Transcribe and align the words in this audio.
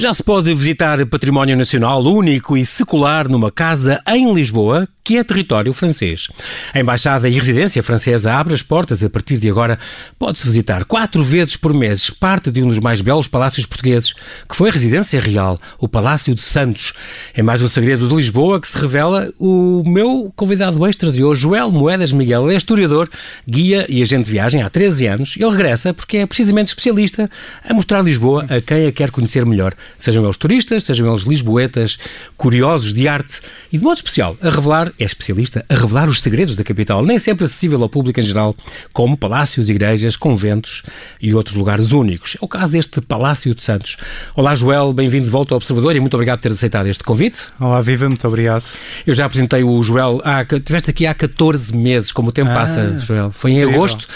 Já 0.00 0.14
se 0.14 0.22
pode 0.22 0.54
visitar 0.54 1.04
património 1.06 1.56
nacional 1.56 2.00
único 2.04 2.56
e 2.56 2.64
secular 2.64 3.28
numa 3.28 3.50
casa 3.50 4.00
em 4.06 4.32
Lisboa, 4.32 4.86
que 5.02 5.16
é 5.16 5.24
território 5.24 5.72
francês. 5.72 6.28
A 6.72 6.78
Embaixada 6.78 7.28
e 7.28 7.32
Residência 7.32 7.82
Francesa 7.82 8.32
abre 8.32 8.54
as 8.54 8.62
portas 8.62 9.02
a 9.02 9.10
partir 9.10 9.38
de 9.38 9.50
agora. 9.50 9.76
Pode-se 10.16 10.46
visitar 10.46 10.84
quatro 10.84 11.24
vezes 11.24 11.56
por 11.56 11.74
mês 11.74 12.10
parte 12.10 12.48
de 12.48 12.62
um 12.62 12.68
dos 12.68 12.78
mais 12.78 13.00
belos 13.00 13.26
palácios 13.26 13.66
portugueses, 13.66 14.12
que 14.48 14.54
foi 14.54 14.68
a 14.68 14.72
residência 14.72 15.20
real, 15.20 15.58
o 15.80 15.88
Palácio 15.88 16.32
de 16.32 16.42
Santos. 16.42 16.92
É 17.34 17.42
mais 17.42 17.60
um 17.60 17.66
segredo 17.66 18.06
de 18.06 18.14
Lisboa 18.14 18.60
que 18.60 18.68
se 18.68 18.78
revela 18.78 19.32
o 19.36 19.82
meu 19.84 20.32
convidado 20.36 20.86
extra 20.86 21.10
de 21.10 21.24
hoje, 21.24 21.40
Joel 21.40 21.72
Moedas 21.72 22.12
Miguel. 22.12 22.48
é 22.50 22.54
historiador, 22.54 23.08
guia 23.48 23.84
e 23.88 24.00
agente 24.00 24.26
de 24.26 24.30
viagem 24.30 24.62
há 24.62 24.70
13 24.70 25.06
anos. 25.08 25.34
Ele 25.36 25.50
regressa 25.50 25.92
porque 25.92 26.18
é 26.18 26.26
precisamente 26.26 26.68
especialista 26.68 27.28
a 27.68 27.74
mostrar 27.74 28.00
Lisboa 28.00 28.46
a 28.48 28.60
quem 28.60 28.86
a 28.86 28.92
quer 28.92 29.10
conhecer 29.10 29.44
melhor 29.44 29.74
sejam 29.98 30.24
eles 30.24 30.36
turistas, 30.36 30.84
sejam 30.84 31.08
eles 31.08 31.22
lisboetas, 31.22 31.98
curiosos 32.36 32.92
de 32.92 33.08
arte 33.08 33.40
e, 33.72 33.78
de 33.78 33.84
modo 33.84 33.96
especial, 33.96 34.36
a 34.40 34.50
revelar, 34.50 34.92
é 34.98 35.04
especialista, 35.04 35.64
a 35.68 35.74
revelar 35.74 36.08
os 36.08 36.20
segredos 36.20 36.54
da 36.54 36.64
capital, 36.64 37.04
nem 37.04 37.18
sempre 37.18 37.44
acessível 37.44 37.82
ao 37.82 37.88
público 37.88 38.20
em 38.20 38.22
geral, 38.22 38.54
como 38.92 39.16
palácios, 39.16 39.68
igrejas, 39.68 40.16
conventos 40.16 40.82
e 41.20 41.34
outros 41.34 41.56
lugares 41.56 41.92
únicos. 41.92 42.36
É 42.40 42.44
o 42.44 42.48
caso 42.48 42.72
deste 42.72 43.00
Palácio 43.00 43.54
de 43.54 43.62
Santos. 43.62 43.96
Olá, 44.34 44.54
Joel, 44.54 44.92
bem-vindo 44.92 45.24
de 45.24 45.30
volta 45.30 45.54
ao 45.54 45.56
Observador 45.56 45.96
e 45.96 46.00
muito 46.00 46.14
obrigado 46.14 46.38
por 46.38 46.42
teres 46.42 46.58
aceitado 46.58 46.86
este 46.86 47.04
convite. 47.04 47.42
Olá, 47.60 47.80
Viva, 47.80 48.08
muito 48.08 48.26
obrigado. 48.26 48.64
Eu 49.06 49.14
já 49.14 49.24
apresentei 49.26 49.62
o 49.62 49.82
Joel, 49.82 50.20
há, 50.24 50.44
tiveste 50.44 50.90
aqui 50.90 51.06
há 51.06 51.14
14 51.14 51.74
meses, 51.74 52.12
como 52.12 52.28
o 52.28 52.32
tempo 52.32 52.50
ah, 52.50 52.54
passa, 52.54 52.98
Joel. 52.98 53.30
Foi 53.30 53.52
em 53.52 53.62
agosto, 53.62 54.06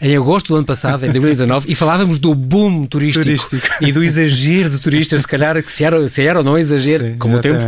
em 0.00 0.16
agosto 0.16 0.48
do 0.48 0.56
ano 0.56 0.66
passado, 0.66 1.04
em 1.04 1.10
2019, 1.10 1.70
e 1.70 1.74
falávamos 1.74 2.18
do 2.18 2.34
boom 2.34 2.86
turístico, 2.86 3.24
turístico. 3.24 3.66
e 3.80 3.92
do 3.92 4.02
exagero 4.02 4.70
de 4.70 4.78
turistas 4.78 5.21
se 5.22 5.28
calhar 5.28 5.62
que 5.62 5.72
se 5.72 5.84
era, 5.84 6.08
se 6.08 6.22
era 6.22 6.38
ou 6.38 6.44
não 6.44 6.58
exagero, 6.58 7.04
Sim, 7.04 7.16
como 7.18 7.36
o 7.36 7.40
tempo, 7.40 7.58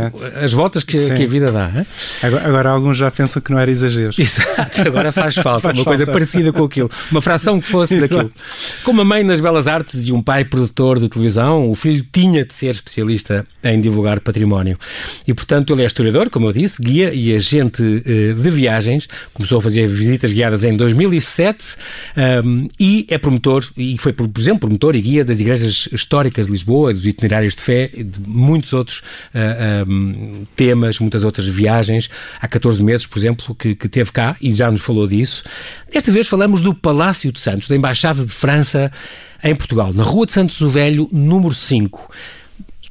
as 0.41 0.53
voltas 0.53 0.83
que, 0.83 0.97
que, 1.09 1.23
a 1.23 1.27
vida 1.27 1.51
dá. 1.51 1.85
Agora, 2.21 2.47
agora, 2.47 2.69
alguns 2.69 2.97
já 2.97 3.09
pensam 3.09 3.41
que 3.41 3.51
não 3.51 3.59
era 3.59 3.71
exagero. 3.71 4.13
Exato, 4.17 4.81
agora 4.87 5.11
faz 5.11 5.35
falta, 5.35 5.61
faz 5.61 5.77
uma 5.77 5.83
falta. 5.83 5.97
coisa 5.97 6.05
parecida 6.05 6.53
com 6.53 6.63
aquilo, 6.63 6.89
uma 7.11 7.21
fração 7.21 7.59
que 7.59 7.67
fosse 7.67 7.99
daquilo. 7.99 8.31
Como 8.83 9.01
a 9.01 9.05
mãe 9.05 9.23
nas 9.23 9.39
belas 9.39 9.67
artes 9.67 10.07
e 10.07 10.11
um 10.11 10.21
pai 10.21 10.45
produtor 10.45 10.99
de 10.99 11.09
televisão, 11.09 11.69
o 11.69 11.75
filho 11.75 12.05
tinha 12.11 12.45
de 12.45 12.53
ser 12.53 12.71
especialista 12.71 13.43
em 13.63 13.79
divulgar 13.79 14.19
património. 14.19 14.77
E, 15.27 15.33
portanto, 15.33 15.73
ele 15.73 15.83
é 15.83 15.85
historiador, 15.85 16.29
como 16.29 16.47
eu 16.47 16.53
disse, 16.53 16.81
guia 16.81 17.13
e 17.13 17.33
agente 17.33 17.81
uh, 17.81 18.33
de 18.33 18.49
viagens, 18.49 19.07
começou 19.33 19.59
a 19.59 19.61
fazer 19.61 19.87
visitas 19.87 20.31
guiadas 20.31 20.63
em 20.63 20.75
2007 20.75 21.75
um, 22.45 22.67
e 22.79 23.05
é 23.09 23.17
promotor, 23.17 23.65
e 23.77 23.97
foi, 23.97 24.13
por 24.13 24.29
exemplo, 24.37 24.61
promotor 24.61 24.95
e 24.95 25.01
guia 25.01 25.25
das 25.25 25.39
igrejas 25.39 25.87
históricas 25.91 26.45
de 26.45 26.51
Lisboa, 26.51 26.93
dos 26.93 27.05
itinerários 27.05 27.44
de 27.53 27.61
fé, 27.61 27.87
de 27.93 28.19
muitos 28.25 28.73
outros 28.73 28.99
uh, 28.99 29.03
ah, 29.35 29.85
um, 29.87 30.43
ah, 30.43 30.47
temas, 30.55 30.99
muitas 30.99 31.23
outras 31.23 31.47
viagens. 31.47 32.09
Há 32.41 32.47
14 32.47 32.81
meses, 32.81 33.05
por 33.05 33.19
exemplo, 33.19 33.53
que, 33.53 33.75
que 33.75 33.89
teve 33.89 34.11
cá 34.11 34.35
e 34.41 34.51
já 34.51 34.71
nos 34.71 34.81
falou 34.81 35.05
disso. 35.05 35.43
Desta 35.91 36.11
vez 36.11 36.27
falamos 36.27 36.61
do 36.61 36.73
Palácio 36.73 37.31
de 37.31 37.41
Santos, 37.41 37.67
da 37.67 37.75
Embaixada 37.75 38.25
de 38.25 38.31
França 38.31 38.91
em 39.43 39.55
Portugal, 39.55 39.93
na 39.93 40.03
Rua 40.03 40.25
de 40.25 40.31
Santos 40.31 40.59
o 40.61 40.69
Velho, 40.69 41.07
número 41.11 41.53
5 41.53 42.09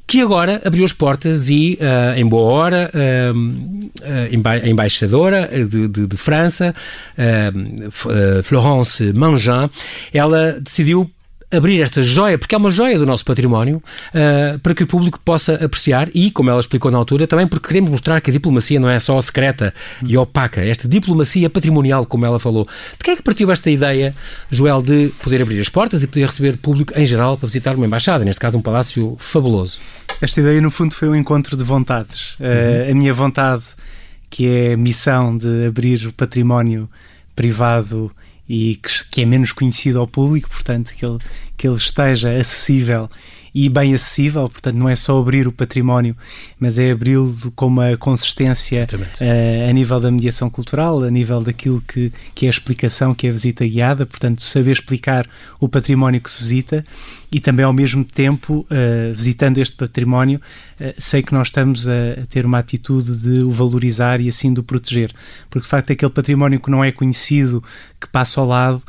que 0.07 0.21
agora 0.21 0.61
abriu 0.65 0.85
as 0.85 0.93
portas 0.93 1.49
e, 1.49 1.79
uh, 1.81 2.19
em 2.19 2.27
boa 2.27 2.53
hora, 2.53 2.91
uh, 2.95 4.69
embaixadora 4.69 5.49
de, 5.49 5.89
de, 5.89 6.07
de 6.07 6.17
França, 6.17 6.75
uh, 7.17 8.43
Florence 8.43 9.13
Mangin, 9.15 9.71
ela 10.13 10.61
decidiu 10.61 11.11
abrir 11.51 11.81
esta 11.81 12.03
joia, 12.03 12.39
porque 12.39 12.55
é 12.55 12.59
uma 12.59 12.71
joia 12.71 12.99
do 12.99 13.07
nosso 13.07 13.25
património, 13.25 13.83
uh, 14.15 14.59
para 14.59 14.75
que 14.75 14.83
o 14.83 14.87
público 14.87 15.19
possa 15.21 15.55
apreciar 15.55 16.09
e, 16.15 16.31
como 16.31 16.51
ela 16.51 16.61
explicou 16.61 16.91
na 16.91 16.99
altura, 16.99 17.27
também 17.27 17.47
porque 17.47 17.69
queremos 17.69 17.91
mostrar 17.91 18.21
que 18.21 18.31
a 18.31 18.33
diplomacia 18.33 18.81
não 18.81 18.89
é 18.89 18.99
só 18.99 19.21
secreta 19.21 19.73
e 20.03 20.17
opaca, 20.17 20.61
esta 20.65 20.89
diplomacia 20.89 21.49
patrimonial, 21.49 22.07
como 22.07 22.27
ela 22.27 22.39
falou. 22.39 22.67
De 22.99 23.05
que 23.05 23.11
é 23.11 23.17
que 23.17 23.23
partiu 23.23 23.51
esta 23.51 23.71
ideia, 23.71 24.15
Joel, 24.51 24.83
de 24.83 25.13
poder 25.23 25.43
abrir 25.43 25.61
as 25.61 25.69
portas 25.69 26.03
e 26.03 26.07
poder 26.07 26.27
receber 26.27 26.57
público 26.57 26.93
em 26.97 27.07
geral 27.07 27.37
para 27.37 27.47
visitar 27.47 27.75
uma 27.75 27.87
embaixada, 27.87 28.25
neste 28.25 28.41
caso 28.41 28.59
um 28.59 28.63
palácio 28.63 29.17
fabuloso? 29.19 29.79
Esta 30.21 30.41
ideia, 30.41 30.61
no 30.61 30.71
fundo, 30.71 30.95
foi 30.95 31.09
um 31.09 31.15
encontro 31.15 31.57
de 31.57 31.65
vontades. 31.65 32.33
Uh, 32.35 32.91
a 32.91 32.95
minha 32.95 33.13
vontade, 33.13 33.65
que 34.31 34.47
é 34.47 34.73
a 34.75 34.77
missão 34.77 35.37
de 35.37 35.67
abrir 35.67 36.07
o 36.07 36.13
património 36.13 36.89
privado 37.35 38.11
e 38.49 38.77
que, 38.77 39.05
que, 39.11 39.23
é 39.23 39.27
menos 39.27 39.53
conhecido 39.53 39.99
ao 39.99 40.07
público, 40.07 40.51
portanto, 40.51 40.93
que 40.95 41.05
ele, 41.05 41.19
que 41.57 41.67
ele 41.67 41.77
esteja 41.77 42.37
acessível 42.39 43.11
e 43.55 43.69
bem 43.69 43.95
acessível, 43.95 44.49
portanto, 44.49 44.77
não 44.77 44.89
é 44.89 44.97
só 44.97 45.17
abrir 45.17 45.47
o 45.47 45.53
património, 45.53 46.17
mas 46.59 46.77
é 46.77 46.91
abri-lo 46.91 47.53
com 47.55 47.69
uma 47.69 47.97
consistência 47.97 48.85
uh, 48.93 49.71
a 49.71 49.73
nível 49.73 50.01
da 50.01 50.11
mediação 50.11 50.51
cultural, 50.51 51.05
a 51.05 51.11
nível 51.11 51.41
daquilo 51.41 51.81
que, 51.87 52.13
que 52.35 52.47
é 52.47 52.49
a 52.49 52.51
explicação, 52.51 53.15
que 53.15 53.29
é 53.29 53.31
a 53.31 53.33
visita 53.33 53.65
guiada, 53.65 54.05
portanto, 54.05 54.43
saber 54.43 54.73
explicar 54.73 55.29
o 55.61 55.69
património 55.69 56.21
que 56.21 56.31
se 56.31 56.39
visita 56.39 56.85
e 57.31 57.39
também 57.39 57.65
ao 57.65 57.73
mesmo 57.73 58.05
tempo, 58.05 58.67
uh, 58.71 59.15
visitando 59.15 59.59
este 59.59 59.77
património, 59.77 60.41
uh, 60.81 60.95
sei 60.99 61.23
que 61.23 61.33
nós 61.33 61.47
estamos 61.47 61.87
a, 61.89 62.23
a, 62.23 62.27
ter 62.27 62.45
uma 62.45 62.59
atitude 62.59 63.21
de 63.21 63.45
o 63.45 63.53
valorizar 63.53 64.21
e 64.21 64.29
assim 64.29 64.53
de 64.53 64.59
o 64.59 64.65
proteger, 64.65 65.13
porque 65.49 65.65
de 65.65 65.71
facto 65.71 65.93
aquele 65.93 66.11
património 66.11 66.59
que 66.59 66.71
não 66.71 66.83
é 66.83 66.91
conhecido, 66.91 67.63
que 68.01 68.09
passa 68.09 68.41
ao 68.41 68.49
lado, 68.49 68.83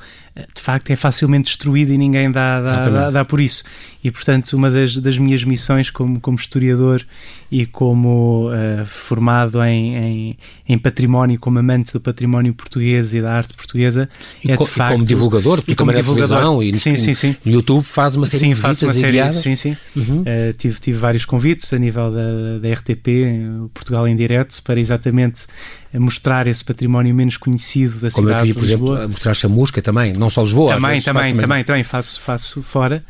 de 0.53 0.61
facto 0.61 0.91
é 0.91 0.95
facilmente 0.95 1.45
destruído 1.45 1.93
e 1.93 1.97
ninguém 1.97 2.29
dá, 2.29 2.61
dá, 2.61 2.89
dá, 2.89 3.09
dá 3.09 3.25
por 3.25 3.39
isso. 3.39 3.63
E 4.03 4.11
portanto, 4.11 4.53
uma 4.53 4.69
das, 4.69 4.97
das 4.97 5.17
minhas 5.17 5.43
missões 5.43 5.89
como, 5.89 6.19
como 6.19 6.37
historiador 6.37 7.05
e 7.51 7.65
como 7.65 8.49
uh, 8.49 8.85
formado 8.85 9.63
em, 9.63 9.95
em, 9.95 10.37
em, 10.67 10.77
património, 10.77 11.39
como 11.39 11.59
amante 11.59 11.93
do 11.93 12.01
património 12.01 12.53
português 12.53 13.13
e 13.13 13.21
da 13.21 13.33
arte 13.33 13.53
portuguesa, 13.53 14.09
e 14.43 14.51
é 14.51 14.57
de 14.57 14.67
facto. 14.67 14.93
como 14.93 15.05
divulgador, 15.05 15.57
porque 15.57 15.75
como 15.75 15.93
divulgador, 15.93 16.63
e 16.63 16.75
sim, 16.77 16.97
sim, 16.97 17.13
sim. 17.13 17.35
no 17.45 17.51
YouTube 17.51 17.83
faz 17.83 18.15
uma 18.15 18.25
série 18.25 18.39
sim, 18.39 18.49
de 18.49 18.55
visitas 18.55 18.81
uma 18.83 18.93
série, 18.93 19.31
Sim, 19.31 19.55
sim. 19.55 19.77
Uhum. 19.95 20.21
Uh, 20.21 20.53
tive, 20.57 20.79
tive 20.79 20.97
vários 20.97 21.25
convites 21.25 21.71
a 21.71 21.77
nível 21.77 22.11
da, 22.11 22.59
da 22.59 22.73
RTP, 22.73 23.69
Portugal 23.73 24.07
em 24.07 24.15
Direto, 24.15 24.61
para 24.63 24.79
exatamente 24.79 25.45
mostrar 25.93 26.47
esse 26.47 26.63
património 26.63 27.13
menos 27.13 27.37
conhecido 27.37 27.99
da 27.99 28.11
como 28.11 28.27
cidade. 28.27 28.39
Como 28.39 28.39
eu 28.39 28.45
vi, 28.45 28.53
por 28.53 28.63
exemplo, 28.63 28.95
a 28.95 29.07
mostrar 29.07 29.33
chamusca 29.33 29.81
também, 29.81 30.13
não 30.13 30.29
só 30.29 30.43
Lisboa. 30.43 30.75
Também, 30.75 31.01
também, 31.01 31.23
também, 31.23 31.37
também, 31.37 31.63
também 31.63 31.83
faço, 31.83 32.19
faço 32.21 32.61
fora. 32.61 33.03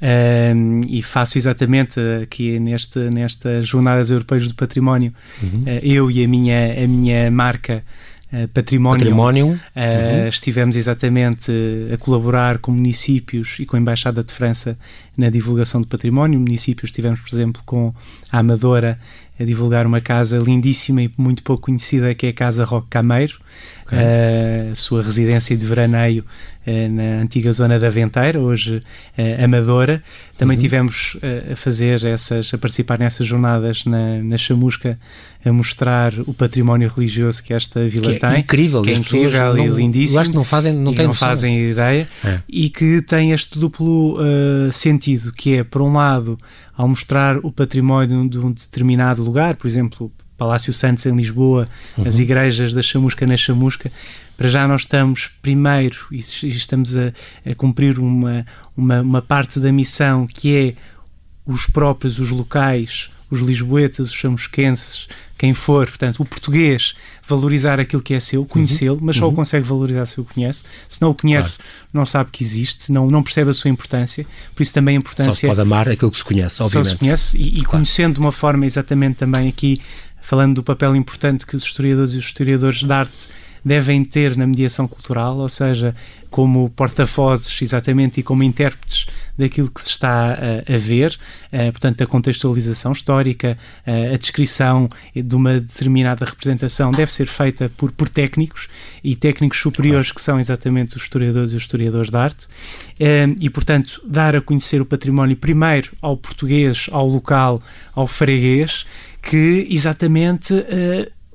Um, 0.00 0.82
e 0.86 1.02
faço 1.02 1.38
exatamente 1.38 1.98
aqui 2.22 2.60
neste, 2.60 2.98
nestas 3.10 3.66
Jornadas 3.66 4.10
Europeias 4.10 4.46
do 4.46 4.54
Património, 4.54 5.12
uhum. 5.42 5.62
uh, 5.62 5.78
eu 5.82 6.10
e 6.10 6.22
a 6.22 6.28
minha, 6.28 6.84
a 6.84 6.86
minha 6.86 7.30
marca 7.30 7.82
uh, 8.30 8.46
Património, 8.48 8.98
Património. 8.98 9.46
Uh, 9.46 9.52
uhum. 9.52 10.28
estivemos 10.28 10.76
exatamente 10.76 11.50
a 11.92 11.96
colaborar 11.96 12.58
com 12.58 12.72
municípios 12.72 13.56
e 13.58 13.64
com 13.64 13.76
a 13.76 13.78
Embaixada 13.78 14.22
de 14.22 14.32
França 14.32 14.76
na 15.16 15.30
divulgação 15.30 15.80
do 15.80 15.86
património. 15.86 16.38
Municípios 16.38 16.90
estivemos, 16.90 17.20
por 17.20 17.34
exemplo, 17.34 17.62
com 17.64 17.94
a 18.30 18.38
Amadora 18.38 18.98
a 19.38 19.44
divulgar 19.44 19.86
uma 19.86 20.00
casa 20.00 20.38
lindíssima 20.38 21.02
e 21.02 21.10
muito 21.16 21.42
pouco 21.42 21.64
conhecida 21.64 22.14
que 22.14 22.26
é 22.26 22.28
a 22.30 22.32
Casa 22.32 22.64
Roque 22.64 22.88
Cameiro, 22.88 23.38
okay. 23.86 23.98
a 24.72 24.74
sua 24.74 25.02
residência 25.02 25.56
de 25.56 25.64
veraneio 25.64 26.24
eh, 26.66 26.88
na 26.88 27.22
antiga 27.22 27.52
zona 27.52 27.78
da 27.78 27.88
Venteira, 27.88 28.40
hoje 28.40 28.80
uh, 29.16 29.44
Amadora. 29.44 30.02
Também 30.36 30.56
uhum. 30.56 30.60
tivemos 30.60 31.14
uh, 31.14 31.52
a 31.52 31.56
fazer 31.56 32.04
essas, 32.04 32.52
a 32.52 32.58
participar 32.58 32.98
nessas 32.98 33.24
jornadas 33.24 33.84
na, 33.84 34.20
na 34.20 34.36
Chamusca, 34.36 34.98
a 35.44 35.52
mostrar 35.52 36.12
o 36.26 36.34
património 36.34 36.88
religioso 36.88 37.40
que 37.40 37.54
esta 37.54 37.86
vila 37.86 38.12
que 38.12 38.18
tem. 38.18 38.30
É 38.30 38.38
incrível, 38.40 38.82
que 38.82 38.90
é 38.90 38.94
incrível 38.94 39.54
não, 39.54 39.64
e 39.64 39.68
lindíssimo. 39.68 40.18
acho 40.18 40.30
que 40.30 40.36
não 40.36 40.42
fazem, 40.42 40.74
não, 40.74 40.90
não 40.90 41.14
fazem 41.14 41.70
ideia. 41.70 42.08
É. 42.24 42.40
E 42.48 42.68
que 42.68 43.00
tem 43.00 43.30
este 43.30 43.56
duplo 43.56 44.18
sentido, 44.72 45.32
que 45.32 45.58
é, 45.58 45.62
por 45.62 45.82
um 45.82 45.92
lado, 45.92 46.36
ao 46.76 46.88
mostrar 46.88 47.38
o 47.44 47.52
património 47.52 48.28
de 48.28 48.38
um 48.38 48.50
determinado 48.50 49.22
lugar, 49.22 49.54
por 49.54 49.68
exemplo, 49.68 50.10
Palácio 50.36 50.72
Santos 50.72 51.06
em 51.06 51.16
Lisboa, 51.16 51.68
uhum. 51.96 52.06
as 52.06 52.18
igrejas 52.18 52.72
da 52.72 52.82
Chamusca 52.82 53.26
na 53.26 53.36
Chamusca, 53.36 53.90
para 54.36 54.48
já 54.48 54.68
nós 54.68 54.82
estamos 54.82 55.30
primeiro 55.40 55.96
e 56.12 56.18
estamos 56.18 56.96
a, 56.96 57.12
a 57.44 57.54
cumprir 57.54 57.98
uma, 57.98 58.44
uma, 58.76 59.00
uma, 59.00 59.22
parte 59.22 59.58
da 59.58 59.72
missão 59.72 60.26
que 60.26 60.54
é 60.54 60.74
os 61.46 61.66
próprios, 61.66 62.18
os 62.18 62.30
locais, 62.30 63.08
os 63.30 63.40
lisboetas, 63.40 64.08
os 64.08 64.14
chamusquenses, 64.14 65.08
quem 65.38 65.52
for, 65.52 65.86
portanto, 65.86 66.20
o 66.20 66.24
português, 66.24 66.94
valorizar 67.26 67.78
aquilo 67.78 68.00
que 68.00 68.14
é 68.14 68.20
seu, 68.20 68.44
conhecê-lo, 68.44 68.98
mas 69.02 69.16
só 69.16 69.26
uhum. 69.26 69.32
o 69.32 69.34
consegue 69.34 69.66
valorizar 69.66 70.06
se 70.06 70.20
o 70.20 70.24
conhece. 70.24 70.64
Se 70.88 71.00
não 71.02 71.10
o 71.10 71.14
conhece, 71.14 71.58
claro. 71.58 71.72
não 71.92 72.06
sabe 72.06 72.30
que 72.30 72.42
existe, 72.42 72.90
não, 72.90 73.08
não 73.08 73.22
percebe 73.22 73.50
a 73.50 73.52
sua 73.52 73.70
importância. 73.70 74.26
Por 74.54 74.62
isso 74.62 74.72
também 74.72 74.96
a 74.96 74.98
importância... 74.98 75.32
Só 75.32 75.40
se 75.40 75.46
pode 75.46 75.60
amar 75.60 75.88
aquilo 75.88 76.10
que 76.10 76.16
se 76.16 76.24
conhece, 76.24 76.62
obviamente. 76.62 76.86
Só 76.86 76.92
se 76.92 76.98
conhece 76.98 77.36
e, 77.36 77.48
e 77.48 77.52
claro. 77.52 77.70
conhecendo 77.70 78.14
de 78.14 78.20
uma 78.20 78.32
forma 78.32 78.64
exatamente 78.64 79.16
também 79.16 79.48
aqui, 79.48 79.80
falando 80.26 80.56
do 80.56 80.62
papel 80.64 80.96
importante 80.96 81.46
que 81.46 81.54
os 81.54 81.62
historiadores 81.62 82.12
e 82.12 82.18
os 82.18 82.24
historiadores 82.24 82.82
de 82.82 82.92
arte 82.92 83.28
devem 83.64 84.04
ter 84.04 84.36
na 84.36 84.46
mediação 84.46 84.86
cultural, 84.88 85.38
ou 85.38 85.48
seja, 85.48 85.94
como 86.30 86.68
porta-vozes 86.70 87.60
exatamente 87.62 88.20
e 88.20 88.22
como 88.22 88.42
intérpretes 88.42 89.06
daquilo 89.36 89.70
que 89.70 89.80
se 89.80 89.90
está 89.90 90.38
uh, 90.38 90.72
a 90.72 90.76
ver, 90.76 91.18
uh, 91.52 91.72
portanto, 91.72 92.00
a 92.02 92.06
contextualização 92.06 92.92
histórica, 92.92 93.58
uh, 93.86 94.14
a 94.14 94.16
descrição 94.16 94.88
de 95.14 95.34
uma 95.34 95.60
determinada 95.60 96.24
representação 96.24 96.92
deve 96.92 97.12
ser 97.12 97.26
feita 97.26 97.68
por, 97.76 97.90
por 97.90 98.08
técnicos 98.08 98.68
e 99.02 99.16
técnicos 99.16 99.60
superiores 99.60 100.12
que 100.12 100.20
são 100.20 100.38
exatamente 100.38 100.96
os 100.96 101.02
historiadores 101.02 101.52
e 101.52 101.56
os 101.56 101.62
historiadores 101.62 102.10
de 102.10 102.16
arte 102.16 102.46
e, 103.40 103.50
portanto, 103.50 104.00
dar 104.06 104.34
a 104.34 104.40
conhecer 104.40 104.80
o 104.80 104.86
património 104.86 105.36
primeiro 105.36 105.92
ao 106.00 106.16
português, 106.16 106.88
ao 106.90 107.06
local, 107.06 107.60
ao 107.94 108.06
freguês, 108.06 108.86
que 109.28 109.66
exatamente 109.70 110.54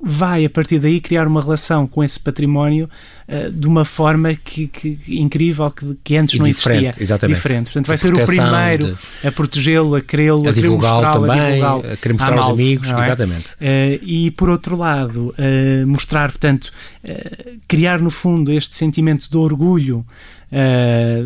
vai 0.02 0.46
a 0.46 0.50
partir 0.50 0.80
daí 0.80 1.00
criar 1.00 1.28
uma 1.28 1.42
relação 1.42 1.86
com 1.86 2.04
esse 2.04 2.20
património 2.20 2.90
uh, 3.28 3.52
de 3.52 3.68
uma 3.68 3.86
forma 3.86 4.34
que, 4.34 4.68
que 4.68 5.00
incrível 5.08 5.70
que, 5.70 5.98
que 6.04 6.18
antes 6.18 6.36
e 6.36 6.40
não 6.40 6.48
existia 6.48 6.92
exatamente. 7.00 7.36
diferente 7.36 7.66
portanto 7.66 7.88
vai 7.88 7.98
ser 7.98 8.14
o 8.14 8.26
primeiro 8.26 8.98
de... 9.22 9.28
a 9.28 9.32
protegê-lo 9.32 9.96
a 9.96 10.02
querê-lo 10.02 10.50
a, 10.50 10.52
divulgá-lo 10.52 11.28
também 11.28 11.62
a, 11.62 11.76
a 11.76 11.98
querer 11.98 12.14
mostrar 12.14 12.38
aos 12.38 12.50
amigos 12.50 12.90
é? 12.90 13.00
exatamente 13.00 13.46
uh, 13.46 14.00
e 14.02 14.32
por 14.32 14.50
outro 14.50 14.76
lado 14.76 15.36
uh, 15.38 15.88
mostrar 15.88 16.32
portanto 16.32 16.72
criar 17.68 18.00
no 18.00 18.12
fundo 18.12 18.52
este 18.52 18.76
sentimento 18.76 19.30
de 19.30 19.36
orgulho 19.36 20.06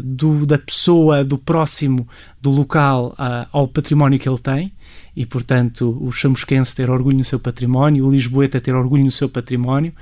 do, 0.03 0.45
da 0.45 0.57
pessoa 0.57 1.23
do 1.23 1.37
próximo 1.37 2.07
do 2.41 2.51
local 2.51 3.15
ao 3.51 3.67
património 3.67 4.19
que 4.19 4.29
ele 4.29 4.39
tem. 4.39 4.71
E, 5.15 5.25
portanto, 5.25 5.97
o 6.01 6.11
chamusquense 6.11 6.75
ter 6.75 6.89
orgulho 6.89 7.17
no 7.17 7.23
seu 7.23 7.39
património, 7.39 8.05
o 8.05 8.11
lisboeta 8.11 8.59
ter 8.59 8.75
orgulho 8.75 9.05
no 9.05 9.11
seu 9.11 9.29
património, 9.29 9.93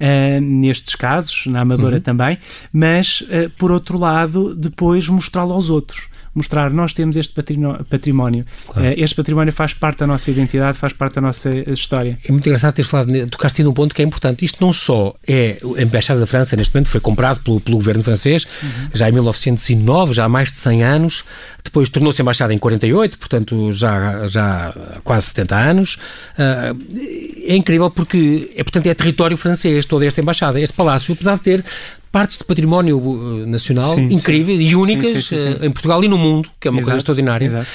uh, 0.00 0.40
nestes 0.40 0.94
casos, 0.94 1.46
na 1.46 1.62
Amadora 1.62 1.96
uhum. 1.96 2.02
também, 2.02 2.38
mas, 2.72 3.22
uh, 3.22 3.50
por 3.58 3.72
outro 3.72 3.98
lado, 3.98 4.54
depois 4.54 5.08
mostrá-lo 5.08 5.52
aos 5.52 5.70
outros 5.70 6.09
mostrar 6.34 6.70
nós 6.70 6.92
temos 6.92 7.16
este 7.16 7.34
património. 7.88 8.44
Claro. 8.66 8.88
Uh, 8.88 8.94
este 8.96 9.16
património 9.16 9.52
faz 9.52 9.74
parte 9.74 9.98
da 9.98 10.06
nossa 10.06 10.30
identidade, 10.30 10.78
faz 10.78 10.92
parte 10.92 11.14
da 11.14 11.20
nossa 11.20 11.50
história. 11.70 12.18
É 12.24 12.32
muito 12.32 12.46
engraçado 12.46 12.74
teres 12.74 12.90
falado, 12.90 13.26
tocaste 13.28 13.62
num 13.62 13.72
ponto 13.72 13.94
que 13.94 14.02
é 14.02 14.04
importante. 14.04 14.44
Isto 14.44 14.64
não 14.64 14.72
só 14.72 15.14
é 15.26 15.58
a 15.76 15.82
Embaixada 15.82 16.20
da 16.20 16.26
França, 16.26 16.56
neste 16.56 16.74
momento, 16.74 16.88
foi 16.88 17.00
comprado 17.00 17.40
pelo, 17.40 17.60
pelo 17.60 17.76
governo 17.76 18.02
francês, 18.02 18.46
uhum. 18.62 18.90
já 18.94 19.08
em 19.08 19.12
1909, 19.12 20.14
já 20.14 20.24
há 20.24 20.28
mais 20.28 20.50
de 20.50 20.58
100 20.58 20.84
anos. 20.84 21.24
Depois 21.62 21.88
tornou-se 21.88 22.22
embaixada 22.22 22.54
em 22.54 22.58
48, 22.58 23.18
portanto 23.18 23.70
já, 23.72 24.26
já 24.26 24.68
há 24.68 25.00
quase 25.02 25.26
70 25.26 25.56
anos. 25.56 25.94
Uh, 26.38 26.76
é 27.46 27.56
incrível 27.56 27.90
porque 27.90 28.52
é, 28.54 28.62
portanto, 28.62 28.86
é 28.86 28.94
território 28.94 29.36
francês 29.36 29.84
toda 29.84 30.06
esta 30.06 30.20
embaixada. 30.20 30.60
Este 30.60 30.74
palácio, 30.74 31.12
apesar 31.12 31.34
de 31.34 31.42
ter 31.42 31.64
partes 32.12 32.38
de 32.38 32.44
património 32.44 32.98
uh, 32.98 33.46
nacional 33.46 33.94
sim, 33.94 34.12
incríveis 34.12 34.58
sim. 34.58 34.66
e 34.66 34.74
únicas 34.74 35.26
sim, 35.26 35.36
uh, 35.36 35.64
em 35.64 35.70
Portugal 35.70 36.02
e 36.02 36.08
no 36.08 36.18
mundo, 36.18 36.48
que 36.60 36.66
é 36.66 36.70
uma 36.70 36.80
exato, 36.80 36.92
coisa 36.92 37.00
extraordinária. 37.00 37.66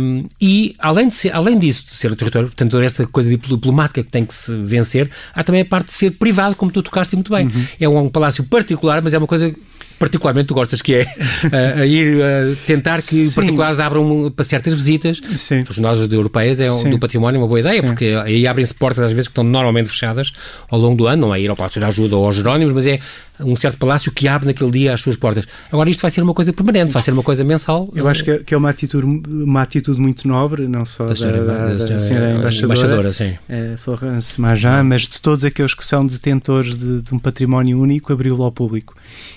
Um, 0.00 0.24
e 0.40 0.74
além, 0.78 1.08
de 1.08 1.14
ser, 1.14 1.34
além 1.34 1.58
disso, 1.58 1.86
de 1.90 1.96
ser 1.96 2.12
o 2.12 2.16
território, 2.16 2.48
portanto, 2.48 2.78
esta 2.80 3.06
coisa 3.06 3.30
diplomática 3.30 4.02
que 4.02 4.10
tem 4.10 4.24
que 4.24 4.34
se 4.34 4.54
vencer, 4.56 5.10
há 5.34 5.42
também 5.42 5.62
a 5.62 5.64
parte 5.64 5.86
de 5.86 5.94
ser 5.94 6.10
privado, 6.12 6.54
como 6.54 6.70
tu 6.70 6.82
tocaste 6.82 7.14
muito 7.16 7.32
bem. 7.32 7.46
Uhum. 7.46 7.66
É 7.80 7.88
um, 7.88 7.98
um 7.98 8.08
palácio 8.08 8.44
particular, 8.44 9.02
mas 9.02 9.14
é 9.14 9.18
uma 9.18 9.26
coisa 9.26 9.54
particularmente 10.02 10.48
tu 10.48 10.54
gostas, 10.54 10.82
que 10.82 10.96
é 10.96 11.02
uh, 11.06 11.80
a 11.80 11.86
ir 11.86 12.16
uh, 12.16 12.56
tentar 12.66 12.96
que 12.96 13.14
Sim. 13.14 13.34
particulares 13.34 13.78
abram 13.78 14.32
para 14.34 14.44
certas 14.44 14.74
visitas. 14.74 15.20
Sim. 15.36 15.64
Os 15.70 15.78
nós 15.78 16.00
europeias 16.12 16.60
é 16.60 16.70
um, 16.70 16.90
do 16.90 16.98
património 16.98 17.40
uma 17.40 17.46
boa 17.46 17.60
ideia, 17.60 17.80
Sim. 17.80 17.86
porque 17.86 18.06
aí 18.24 18.46
abrem-se 18.46 18.74
portas 18.74 19.04
às 19.04 19.12
vezes 19.12 19.28
que 19.28 19.32
estão 19.32 19.44
normalmente 19.44 19.88
fechadas 19.88 20.32
ao 20.68 20.78
longo 20.78 20.96
do 20.96 21.06
ano, 21.06 21.28
não 21.28 21.34
é 21.34 21.40
ir 21.40 21.48
ao 21.48 21.56
Palácio 21.56 21.80
de 21.80 21.86
Ajuda 21.86 22.16
ou 22.16 22.24
aos 22.24 22.34
Jerónimos, 22.34 22.72
mas 22.72 22.86
é 22.86 22.98
um 23.44 23.56
certo 23.56 23.78
palácio 23.78 24.12
que 24.12 24.28
abre 24.28 24.46
naquele 24.46 24.70
dia 24.70 24.94
as 24.94 25.00
suas 25.00 25.16
portas. 25.16 25.46
Agora 25.70 25.90
isto 25.90 26.00
vai 26.00 26.10
ser 26.10 26.22
uma 26.22 26.34
coisa 26.34 26.52
permanente, 26.52 26.86
Sim. 26.86 26.92
vai 26.92 27.02
ser 27.02 27.12
uma 27.12 27.22
coisa 27.22 27.44
mensal. 27.44 27.88
Eu 27.94 28.08
acho 28.08 28.24
que 28.24 28.30
é, 28.30 28.38
que 28.38 28.54
é, 28.54 28.56
uma, 28.56 28.70
atitude, 28.70 29.04
uma 29.04 29.62
atitude 29.62 30.00
muito 30.00 30.26
nobre, 30.26 30.66
não 30.68 30.84
só 30.84 31.06
da, 31.06 31.16
senhora, 31.16 31.44
da, 31.44 31.74
da, 31.74 31.84
da 31.84 31.98
senhora 31.98 32.32
embaixadora, 32.32 32.78
embaixadora 32.78 33.12
sim. 33.12 33.36
É, 33.48 33.74
Florence 33.76 34.40
Majan, 34.40 34.84
mas 34.84 35.02
de 35.02 35.20
todos 35.20 35.44
aqueles 35.44 35.74
que 35.74 35.84
são 35.84 36.06
detentores 36.06 36.78
de, 36.78 37.02
de 37.02 37.14
um 37.14 37.18
património 37.18 37.80
único, 37.80 38.12
abriu-lo 38.12 38.44
ao 38.44 38.52
público. 38.52 38.94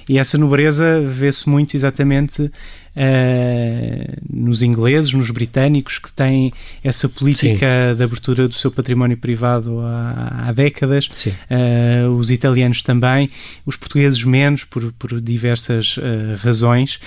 E 0.07 0.17
essa 0.17 0.37
nobreza 0.37 1.01
vê-se 1.01 1.49
muito 1.49 1.75
exatamente 1.75 2.51
uh, 2.95 4.23
nos 4.31 4.63
ingleses, 4.63 5.13
nos 5.13 5.29
britânicos, 5.29 5.99
que 5.99 6.11
têm 6.11 6.53
essa 6.83 7.09
política 7.09 7.89
Sim. 7.91 7.97
de 7.97 8.03
abertura 8.03 8.47
do 8.47 8.53
seu 8.53 8.71
património 8.71 9.17
privado 9.17 9.79
há, 9.81 10.47
há 10.47 10.51
décadas, 10.51 11.07
uh, 11.07 12.09
os 12.15 12.31
italianos 12.31 12.81
também, 12.81 13.29
os 13.65 13.75
portugueses 13.75 14.23
menos, 14.23 14.63
por, 14.63 14.91
por 14.93 15.19
diversas 15.19 15.97
uh, 15.97 16.01
razões, 16.39 16.99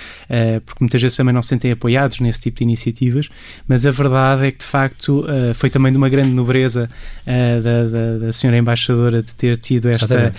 porque 0.67 0.79
muitas 0.81 1.01
vezes 1.01 1.17
também 1.17 1.33
não 1.33 1.43
se 1.43 1.49
sentem 1.49 1.73
apoiados 1.73 2.21
nesse 2.21 2.41
tipo 2.41 2.59
de 2.59 2.65
iniciativas, 2.65 3.29
mas 3.67 3.87
a 3.87 3.91
verdade 3.91 4.47
é 4.47 4.51
que, 4.51 4.59
de 4.59 4.65
facto, 4.65 5.25
foi 5.55 5.71
também 5.71 5.93
de 5.93 5.99
uma 5.99 6.09
grande 6.09 6.31
nobreza 6.31 6.89
da, 7.27 7.85
da, 7.85 8.27
da, 8.27 8.33
senhora 8.33 8.59
embaixadora 8.59 9.23
de 9.23 9.35
ter 9.35 9.57
tido 9.57 9.89
esta 9.89 10.33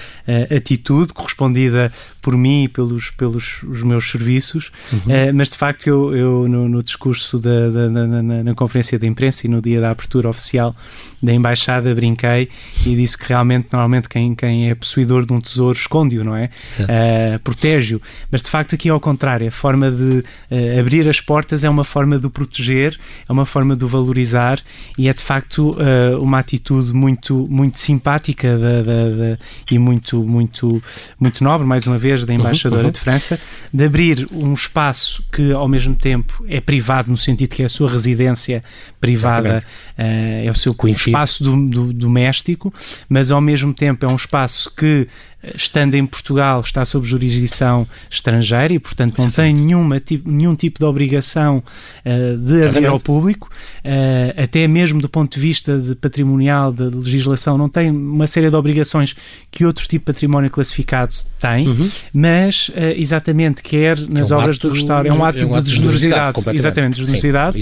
atitude, 0.55 1.13
correspondida 1.13 1.91
por 2.21 2.37
mim 2.37 2.65
e 2.65 2.67
pelos, 2.67 3.09
pelos 3.11 3.63
os 3.63 3.83
meus 3.83 4.09
serviços, 4.09 4.71
uhum 4.91 5.38
mas 5.39 5.49
de 5.49 5.55
facto 5.55 5.87
eu, 5.87 6.13
eu 6.13 6.47
no, 6.49 6.67
no, 6.67 6.83
discurso 6.83 7.39
da, 7.39 7.69
da, 7.69 7.89
na, 7.89 8.43
na, 8.43 8.53
conferência 8.53 8.99
de 8.99 9.07
imprensa 9.07 9.47
e 9.47 9.49
no 9.49 9.61
dia 9.61 9.79
da 9.79 9.89
abertura 9.89 10.27
oficial 10.27 10.75
da 11.23 11.31
embaixada 11.31 11.95
brinquei 11.95 12.49
e 12.85 12.93
disse 12.93 13.17
que 13.17 13.29
realmente 13.29 13.69
normalmente 13.71 14.09
quem, 14.09 14.35
quem 14.35 14.69
é 14.69 14.75
possuidor 14.75 15.25
de 15.25 15.31
um 15.31 15.39
tesouro 15.39 15.77
esconde-o, 15.77 16.25
não 16.25 16.35
é? 16.35 16.49
Uh, 16.79 17.39
Protege-o. 17.39 18.01
Mas 18.29 18.41
de 18.41 18.49
facto 18.49 18.75
aqui 18.75 18.89
ao 18.89 18.99
contrário, 18.99 19.47
a 19.47 19.51
forma 19.51 19.89
de 19.89 20.25
uh, 20.51 20.79
abrir 20.79 21.07
as 21.07 21.21
portas 21.21 21.63
é 21.63 21.69
uma 21.69 21.85
forma 21.85 22.19
de 22.19 22.27
o 22.27 22.29
proteger, 22.29 22.99
é 23.27 23.31
uma 23.31 23.45
forma 23.45 23.77
de 23.77 23.85
o 23.85 23.87
valorizar 23.87 24.59
e 24.97 25.07
é 25.07 25.13
de 25.13 25.23
facto 25.23 25.71
uh, 25.71 26.21
uma 26.21 26.39
atitude 26.39 26.93
muito, 26.93 27.47
muito 27.49 27.79
simpática 27.79 28.57
da, 28.57 28.81
da, 28.81 29.09
da, 29.09 29.39
e 29.71 29.79
muito, 29.79 30.21
muito, 30.21 30.83
muito 31.17 31.45
nobre, 31.45 31.65
mais 31.65 31.87
uma 31.87 31.97
vez, 31.97 32.25
da 32.25 32.33
uhum, 32.33 32.39
embaixadora 32.41 32.81
uhum, 32.81 32.87
uhum. 32.87 32.91
de 32.91 32.99
França, 32.99 33.39
de 33.73 33.85
abrir 33.85 34.27
um 34.33 34.53
espaço 34.53 35.23
que 35.31 35.51
ao 35.51 35.67
mesmo 35.67 35.95
tempo 35.95 36.43
é 36.47 36.59
privado 36.59 37.09
no 37.09 37.17
sentido 37.17 37.55
que 37.55 37.61
é 37.61 37.65
a 37.65 37.69
sua 37.69 37.89
residência 37.89 38.63
privada, 38.99 39.63
uh, 39.97 40.45
é 40.45 40.49
o 40.49 40.55
seu 40.55 40.75
espaço 40.87 41.43
do, 41.43 41.69
do, 41.69 41.93
doméstico, 41.93 42.73
mas 43.07 43.31
ao 43.31 43.41
mesmo 43.41 43.73
tempo 43.73 44.05
é 44.05 44.09
um 44.09 44.15
espaço 44.15 44.71
que 44.75 45.07
estando 45.55 45.95
em 45.95 46.05
Portugal, 46.05 46.59
está 46.61 46.83
sob 46.83 47.07
jurisdição 47.07 47.87
estrangeira 48.09 48.73
e, 48.73 48.79
portanto, 48.79 49.17
não 49.17 49.31
tem 49.31 49.53
nenhuma, 49.53 50.01
nenhum 50.25 50.55
tipo 50.55 50.79
de 50.79 50.85
obrigação 50.85 51.63
uh, 52.05 52.37
de 52.37 52.67
abrir 52.67 52.87
ao 52.87 52.99
público, 52.99 53.49
uh, 53.49 54.41
até 54.41 54.67
mesmo 54.67 54.99
do 54.99 55.07
ponto 55.07 55.35
de 55.35 55.39
vista 55.39 55.77
de 55.77 55.95
patrimonial, 55.95 56.73
de 56.73 56.83
legislação, 56.83 57.57
não 57.57 57.69
tem 57.69 57.89
uma 57.89 58.27
série 58.27 58.49
de 58.49 58.55
obrigações 58.55 59.15
que 59.49 59.65
outro 59.65 59.87
tipo 59.87 60.05
de 60.05 60.13
património 60.13 60.49
classificado 60.49 61.13
tem, 61.39 61.67
uhum. 61.67 61.89
mas 62.13 62.69
uh, 62.69 62.73
exatamente 62.95 63.63
quer 63.63 63.97
nas 64.09 64.31
é 64.31 64.35
um 64.35 64.39
obras 64.39 64.59
do 64.59 64.69
restauro, 64.69 65.07
é 65.07 65.13
um 65.13 65.23
ato, 65.23 65.43
é 65.43 65.45
um 65.45 65.55
ato 65.55 65.63
de, 65.63 65.69
de 65.69 65.75
generosidade, 65.77 66.37
exatamente, 66.53 66.95
de 66.95 67.05
generosidade 67.05 67.59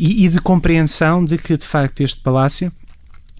e, 0.00 0.26
e 0.26 0.28
de 0.28 0.40
compreensão 0.40 1.24
de 1.24 1.38
que, 1.38 1.56
de 1.56 1.66
facto, 1.66 2.00
este 2.00 2.20
palácio 2.20 2.72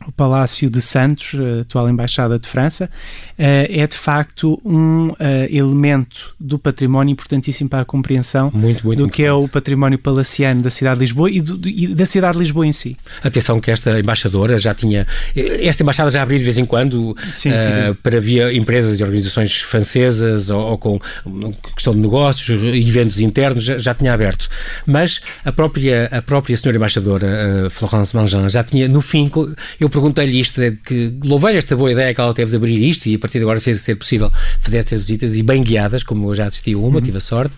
o 0.07 0.13
Palácio 0.13 0.71
de 0.71 0.81
Santos, 0.81 1.35
a 1.35 1.61
atual 1.61 1.89
Embaixada 1.89 2.39
de 2.39 2.49
França, 2.49 2.91
eh, 3.39 3.69
é 3.71 3.87
de 3.87 3.97
facto 3.97 4.61
um 4.65 5.13
eh, 5.19 5.49
elemento 5.51 6.35
do 6.41 6.59
património 6.59 7.13
importantíssimo 7.13 7.69
para 7.69 7.83
a 7.83 7.85
compreensão 7.85 8.51
muito, 8.55 8.87
muito 8.87 8.99
do 8.99 9.09
que 9.11 9.23
é 9.23 9.33
o 9.33 9.47
património 9.47 9.99
palaciano 9.99 10.63
da 10.63 10.71
cidade 10.71 10.97
de 10.97 11.05
Lisboa 11.05 11.31
e, 11.31 11.41
do, 11.41 11.69
e, 11.69 11.89
da 11.89 12.07
cidade 12.07 12.35
de 12.35 12.39
Lisboa 12.41 12.67
em 12.67 12.73
si. 12.73 12.97
Atenção 13.23 13.61
que 13.61 13.71
esta 13.71 13.99
embaixadora 13.99 14.57
já 14.57 14.75
tinha... 14.75 15.07
Esta 15.37 15.83
embaixada 15.83 16.09
já 16.11 16.23
abriu 16.23 16.39
de 16.39 16.45
vez 16.45 16.57
em 16.57 16.65
quando 16.65 17.15
sim, 17.33 17.53
uh, 17.53 17.59
sim, 17.59 17.73
sim. 17.73 17.95
para 18.03 18.21
via 18.21 18.53
empresas 18.55 18.99
e 18.99 19.03
organizações 19.03 19.61
francesas 19.61 20.49
ou, 20.49 20.61
ou, 20.61 20.79
com 20.79 20.99
questão 21.75 21.93
de 21.93 22.01
negócios, 22.01 22.49
eventos 22.75 23.21
internos, 23.21 23.65
já, 23.65 23.77
já, 23.77 23.95
tinha 23.95 24.15
aberto. 24.15 24.49
Mas 24.87 25.21
a 25.45 25.53
própria, 25.53 26.09
a 26.11 26.23
própria 26.23 26.57
senhora 26.57 26.77
embaixadora, 26.79 27.69
Florence 27.71 28.17
Mangean, 28.17 28.49
já 28.49 28.65
tinha, 28.65 28.89
no 28.89 29.01
fim, 29.01 29.31
eu 29.79 29.90
perguntei-lhe 29.91 30.41
isto, 30.41 30.61
é 30.61 30.73
que 30.73 31.13
louvei 31.23 31.57
esta 31.57 31.77
boa 31.77 31.91
ideia 31.91 32.15
que 32.15 32.21
ela 32.21 32.33
teve 32.33 32.51
de 32.51 32.57
abrir 32.57 32.89
isto 32.89 33.07
e 33.07 33.15
a 33.15 33.19
partir 33.19 33.39
de 33.39 33.45
agora 33.45 33.59
ser, 33.59 33.75
ser 33.75 33.95
possível 33.97 34.31
fazer 34.61 34.79
estas 34.79 34.99
visitas 35.01 35.37
e 35.37 35.43
bem 35.43 35.63
guiadas, 35.63 36.03
como 36.03 36.31
eu 36.31 36.35
já 36.35 36.47
assisti 36.47 36.75
a 36.75 36.79
uma, 36.79 36.97
uhum. 36.97 37.01
tive 37.01 37.19
a 37.19 37.21
sorte. 37.21 37.55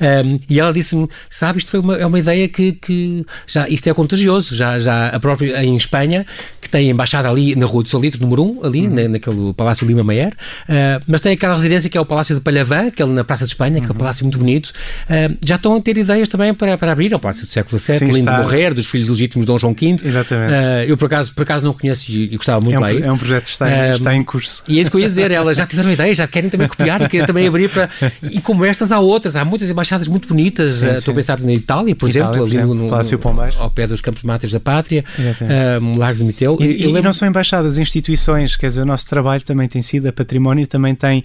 Um, 0.00 0.38
e 0.48 0.60
ela 0.60 0.72
disse-me: 0.72 1.08
Sabe, 1.30 1.58
isto 1.58 1.70
foi 1.70 1.80
uma, 1.80 1.96
é 1.96 2.06
uma 2.06 2.18
ideia 2.18 2.48
que, 2.48 2.72
que 2.72 3.24
já, 3.46 3.68
isto 3.68 3.88
é 3.88 3.94
contagioso. 3.94 4.54
Já, 4.54 4.78
já 4.78 5.08
a 5.08 5.20
própria 5.20 5.62
em 5.62 5.76
Espanha, 5.76 6.26
que 6.60 6.68
tem 6.68 6.90
embaixada 6.90 7.28
ali 7.28 7.54
na 7.54 7.66
Rua 7.66 7.82
do 7.82 7.88
Salitre, 7.88 8.20
número 8.20 8.42
1, 8.42 8.64
ali, 8.64 8.86
uhum. 8.86 8.94
na, 8.94 9.08
naquele 9.08 9.52
Palácio 9.54 9.86
Lima 9.86 10.02
Mayer, 10.02 10.32
uh, 10.32 11.02
mas 11.06 11.20
tem 11.20 11.32
aquela 11.32 11.54
residência 11.54 11.90
que 11.90 11.96
é 11.96 12.00
o 12.00 12.06
Palácio 12.06 12.34
de 12.34 12.40
Palhavã, 12.40 12.90
que 12.90 13.02
é 13.02 13.06
na 13.06 13.24
Praça 13.24 13.44
de 13.44 13.52
Espanha, 13.52 13.80
que 13.80 13.86
é 13.86 13.88
um 13.88 13.92
uhum. 13.92 13.98
palácio 13.98 14.24
muito 14.24 14.38
bonito. 14.38 14.72
Uh, 15.04 15.36
já 15.44 15.56
estão 15.56 15.76
a 15.76 15.80
ter 15.80 15.96
ideias 15.98 16.28
também 16.28 16.54
para, 16.54 16.76
para 16.78 16.92
abrir, 16.92 17.12
é 17.12 17.16
um 17.16 17.18
palácio 17.18 17.46
do 17.46 17.52
século 17.52 17.78
XVII, 17.78 18.10
lindo 18.10 18.30
de 18.30 18.36
morrer, 18.36 18.74
dos 18.74 18.86
filhos 18.86 19.08
legítimos 19.08 19.44
de 19.44 19.52
Dom 19.52 19.58
João 19.58 19.74
V. 19.74 19.96
Exatamente. 20.04 20.52
Uh, 20.52 20.90
eu, 20.90 20.96
por 20.96 21.06
acaso, 21.06 21.34
por 21.34 21.42
acaso 21.42 21.64
não 21.64 21.73
conheço 21.74 22.10
e, 22.10 22.36
gostava 22.36 22.60
muito 22.60 22.76
é 22.76 22.78
um, 22.78 22.82
lá 22.82 22.90
É 22.90 23.12
um 23.12 23.18
projeto 23.18 23.44
que 23.44 23.50
está, 23.50 23.88
está 23.90 24.14
em 24.14 24.22
curso. 24.22 24.62
E 24.68 24.78
é 24.78 24.82
isso 24.82 24.90
que 24.90 24.96
eu 24.96 25.00
ia 25.00 25.08
dizer, 25.08 25.30
elas 25.30 25.56
já 25.56 25.66
tiveram 25.66 25.90
ideia, 25.90 26.14
já 26.14 26.26
querem 26.26 26.50
também 26.50 26.68
copiar 26.68 27.02
e 27.02 27.08
querem 27.08 27.26
também 27.26 27.46
abrir 27.46 27.68
para. 27.70 27.90
E 28.22 28.40
como 28.40 28.64
estas, 28.64 28.92
há 28.92 28.98
outras, 28.98 29.36
há 29.36 29.44
muitas 29.44 29.68
embaixadas 29.68 30.08
muito 30.08 30.28
bonitas. 30.28 30.70
Sim, 30.70 30.90
Estou 30.90 31.12
a 31.12 31.14
pensar 31.14 31.40
na 31.40 31.52
Itália, 31.52 31.94
por 31.94 32.08
Itália, 32.08 32.28
exemplo, 32.28 32.38
por 32.38 32.46
ali 32.46 32.56
exemplo, 32.56 32.74
no, 32.74 32.88
Palácio 32.88 33.20
no, 33.22 33.62
ao 33.62 33.70
pé 33.70 33.86
dos 33.86 34.00
Campos 34.00 34.22
Máteres 34.22 34.52
da 34.52 34.60
Pátria, 34.60 35.04
uh, 35.18 35.98
Largo 35.98 36.18
de 36.18 36.24
Miteu. 36.24 36.56
E, 36.60 36.64
e, 36.64 36.84
e 36.86 37.02
não 37.02 37.12
são 37.12 37.28
embaixadas, 37.28 37.78
instituições, 37.78 38.56
quer 38.56 38.68
dizer, 38.68 38.82
o 38.82 38.86
nosso 38.86 39.06
trabalho 39.06 39.42
também 39.42 39.68
tem 39.68 39.82
sido, 39.82 40.08
a 40.08 40.12
património 40.12 40.66
também 40.66 40.94
tem 40.94 41.24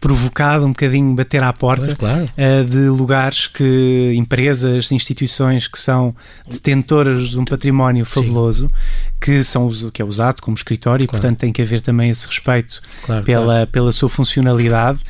provocado 0.00 0.64
um 0.64 0.70
bocadinho 0.70 1.14
bater 1.14 1.42
à 1.42 1.52
porta 1.52 1.84
pois, 1.84 1.98
claro. 1.98 2.30
uh, 2.36 2.64
de 2.64 2.88
lugares 2.88 3.46
que 3.46 4.12
empresas, 4.16 4.90
instituições 4.90 5.68
que 5.68 5.78
são 5.78 6.14
detentoras 6.50 7.28
de 7.28 7.38
um 7.38 7.44
património 7.44 8.06
fabuloso, 8.06 8.68
Sim. 8.68 9.12
que 9.20 9.44
são 9.44 9.70
que 9.92 10.00
é 10.00 10.04
usado 10.04 10.40
como 10.40 10.56
escritório 10.56 11.06
claro. 11.06 11.18
e 11.18 11.20
portanto 11.20 11.38
tem 11.38 11.52
que 11.52 11.60
haver 11.60 11.82
também 11.82 12.10
esse 12.10 12.26
respeito 12.26 12.80
claro, 13.02 13.24
pela, 13.24 13.66
pela 13.66 13.92
sua 13.92 14.08
funcionalidade 14.08 15.00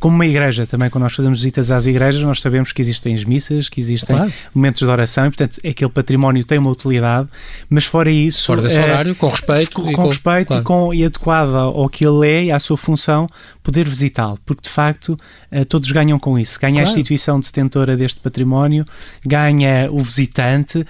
como 0.00 0.14
uma 0.14 0.26
igreja 0.26 0.66
também, 0.66 0.88
quando 0.88 1.02
nós 1.02 1.12
fazemos 1.12 1.40
visitas 1.40 1.70
às 1.70 1.84
igrejas, 1.84 2.22
nós 2.22 2.40
sabemos 2.40 2.72
que 2.72 2.80
existem 2.80 3.14
as 3.14 3.22
missas, 3.22 3.68
que 3.68 3.80
existem 3.80 4.16
claro. 4.16 4.32
momentos 4.54 4.80
de 4.80 4.90
oração 4.90 5.26
e, 5.26 5.28
portanto, 5.28 5.58
aquele 5.58 5.90
património 5.90 6.42
tem 6.42 6.58
uma 6.58 6.70
utilidade, 6.70 7.28
mas 7.68 7.84
fora 7.84 8.10
isso. 8.10 8.46
Fora 8.46 8.62
desse 8.62 8.76
é, 8.76 8.82
horário, 8.82 9.14
com 9.14 9.28
respeito. 9.28 9.72
Com, 9.72 9.92
com 9.92 10.08
respeito 10.08 10.48
claro. 10.48 10.62
e, 10.62 10.64
com, 10.64 10.94
e 10.94 11.04
adequado 11.04 11.54
ao 11.54 11.86
que 11.90 12.06
ele 12.06 12.26
é 12.26 12.44
e 12.44 12.50
à 12.50 12.58
sua 12.58 12.78
função, 12.78 13.28
poder 13.62 13.86
visitá-lo, 13.86 14.38
porque 14.46 14.62
de 14.62 14.70
facto 14.70 15.18
eh, 15.50 15.66
todos 15.66 15.92
ganham 15.92 16.18
com 16.18 16.38
isso. 16.38 16.58
Ganha 16.58 16.76
claro. 16.76 16.88
a 16.88 16.90
instituição 16.90 17.38
detentora 17.38 17.94
deste 17.94 18.20
património, 18.20 18.86
ganha 19.24 19.88
o 19.90 19.98
visitante, 19.98 20.78
uh, 20.78 20.84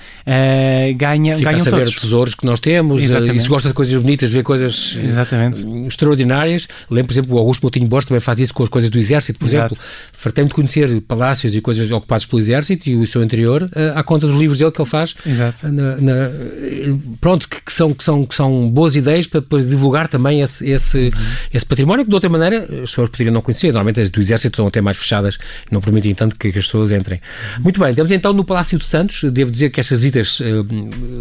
ganha, 0.96 1.36
Fica 1.36 1.50
ganham 1.50 1.60
a 1.60 1.64
saber 1.64 1.84
todos. 1.84 2.00
tesouros 2.00 2.34
que 2.36 2.46
nós 2.46 2.60
temos, 2.60 3.02
Exatamente. 3.02 3.40
e 3.40 3.42
se 3.42 3.48
gosta 3.48 3.68
de 3.68 3.74
coisas 3.74 4.00
bonitas, 4.00 4.30
ver 4.30 4.44
coisas 4.44 4.96
Exatamente. 5.02 5.66
extraordinárias. 5.86 6.68
Lembro, 6.88 7.08
por 7.08 7.14
exemplo, 7.14 7.36
o 7.36 7.38
Augusto 7.38 7.62
Moutinho 7.62 7.88
Borges 7.88 8.08
também 8.08 8.20
faz 8.20 8.38
isso 8.38 8.54
com 8.54 8.62
as 8.62 8.68
coisas 8.68 8.88
do 8.88 8.99
Exército, 9.00 9.38
por 9.38 9.46
Exato. 9.46 9.74
exemplo. 9.74 9.90
Fartei-me 10.12 10.48
de 10.48 10.54
conhecer 10.54 11.00
palácios 11.02 11.54
e 11.54 11.60
coisas 11.60 11.90
ocupados 11.90 12.26
pelo 12.26 12.40
Exército 12.40 12.88
e 12.88 12.96
o 12.96 13.06
seu 13.06 13.22
interior, 13.22 13.62
uh, 13.62 13.98
à 13.98 14.02
conta 14.02 14.26
dos 14.26 14.38
livros 14.38 14.58
dele 14.58 14.70
que 14.70 14.80
ele 14.80 14.88
faz. 14.88 15.14
Exato. 15.26 15.68
Na, 15.68 15.96
na, 15.96 16.30
pronto, 17.20 17.48
que, 17.48 17.60
que, 17.62 17.72
são, 17.72 17.92
que, 17.92 18.04
são, 18.04 18.24
que 18.24 18.34
são 18.34 18.68
boas 18.68 18.96
ideias 18.96 19.26
para, 19.26 19.42
para 19.42 19.62
divulgar 19.62 20.08
também 20.08 20.40
esse, 20.40 20.68
esse, 20.68 20.98
uhum. 20.98 21.10
esse 21.52 21.66
património 21.66 22.04
que, 22.04 22.10
de 22.10 22.14
outra 22.14 22.30
maneira, 22.30 22.64
as 22.64 22.90
pessoas 22.90 23.08
poderiam 23.08 23.32
não 23.32 23.40
conhecer. 23.40 23.68
Normalmente 23.68 24.00
as 24.00 24.10
do 24.10 24.20
Exército 24.20 24.54
estão 24.54 24.66
até 24.66 24.80
mais 24.80 24.96
fechadas, 24.96 25.38
não 25.70 25.80
permitem 25.80 26.14
tanto 26.14 26.36
que, 26.36 26.52
que 26.52 26.58
as 26.58 26.64
pessoas 26.64 26.92
entrem. 26.92 27.20
Uhum. 27.56 27.62
Muito 27.64 27.80
bem, 27.80 27.94
temos 27.94 28.12
então 28.12 28.32
no 28.32 28.44
Palácio 28.44 28.78
de 28.78 28.86
Santos. 28.86 29.22
Devo 29.30 29.50
dizer 29.50 29.70
que 29.70 29.80
estas 29.80 29.98
visitas 29.98 30.40
uh, 30.40 30.66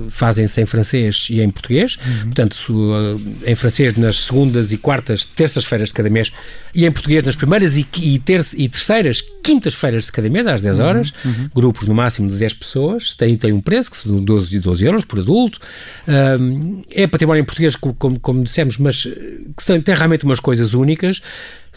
fazem-se 0.10 0.62
em 0.62 0.66
francês 0.66 1.28
e 1.30 1.42
em 1.42 1.50
português. 1.50 1.98
Uhum. 2.06 2.24
Portanto, 2.26 2.56
uh, 2.70 3.22
em 3.46 3.56
francês 3.56 3.96
nas 3.96 4.24
segundas 4.24 4.72
e 4.72 4.78
quartas, 4.78 5.24
terças-feiras 5.24 5.90
de 5.90 5.94
cada 5.94 6.10
mês 6.10 6.32
e 6.74 6.86
em 6.86 6.92
português 6.92 7.24
nas 7.24 7.36
primeiras 7.36 7.69
e, 7.78 7.88
e, 7.98 8.20
terça, 8.20 8.56
e 8.58 8.68
terceiras, 8.68 9.22
quintas-feiras 9.44 10.06
de 10.06 10.12
cada 10.12 10.30
mês, 10.30 10.48
às 10.48 10.62
10 10.62 10.80
horas. 10.80 11.14
Uhum. 11.24 11.50
Grupos 11.54 11.88
no 11.88 11.94
máximo 11.94 12.30
de 12.30 12.38
10 12.38 12.54
pessoas. 12.54 13.14
Tem, 13.14 13.36
tem 13.36 13.52
um 13.52 13.62
preço 13.62 13.92
que 13.92 13.98
são 13.98 14.24
12, 14.24 14.60
12 14.60 14.86
euros 14.86 15.06
por 15.06 15.20
adulto. 15.20 15.60
Um, 16.08 16.82
é 16.92 17.08
património 17.08 17.42
em 17.42 17.46
português, 17.46 17.76
como, 17.76 18.20
como 18.20 18.44
dissemos, 18.44 18.78
mas 18.78 19.04
que 19.04 19.80
tem 19.82 19.96
realmente 19.96 20.26
umas 20.26 20.40
coisas 20.40 20.74
únicas. 20.74 21.22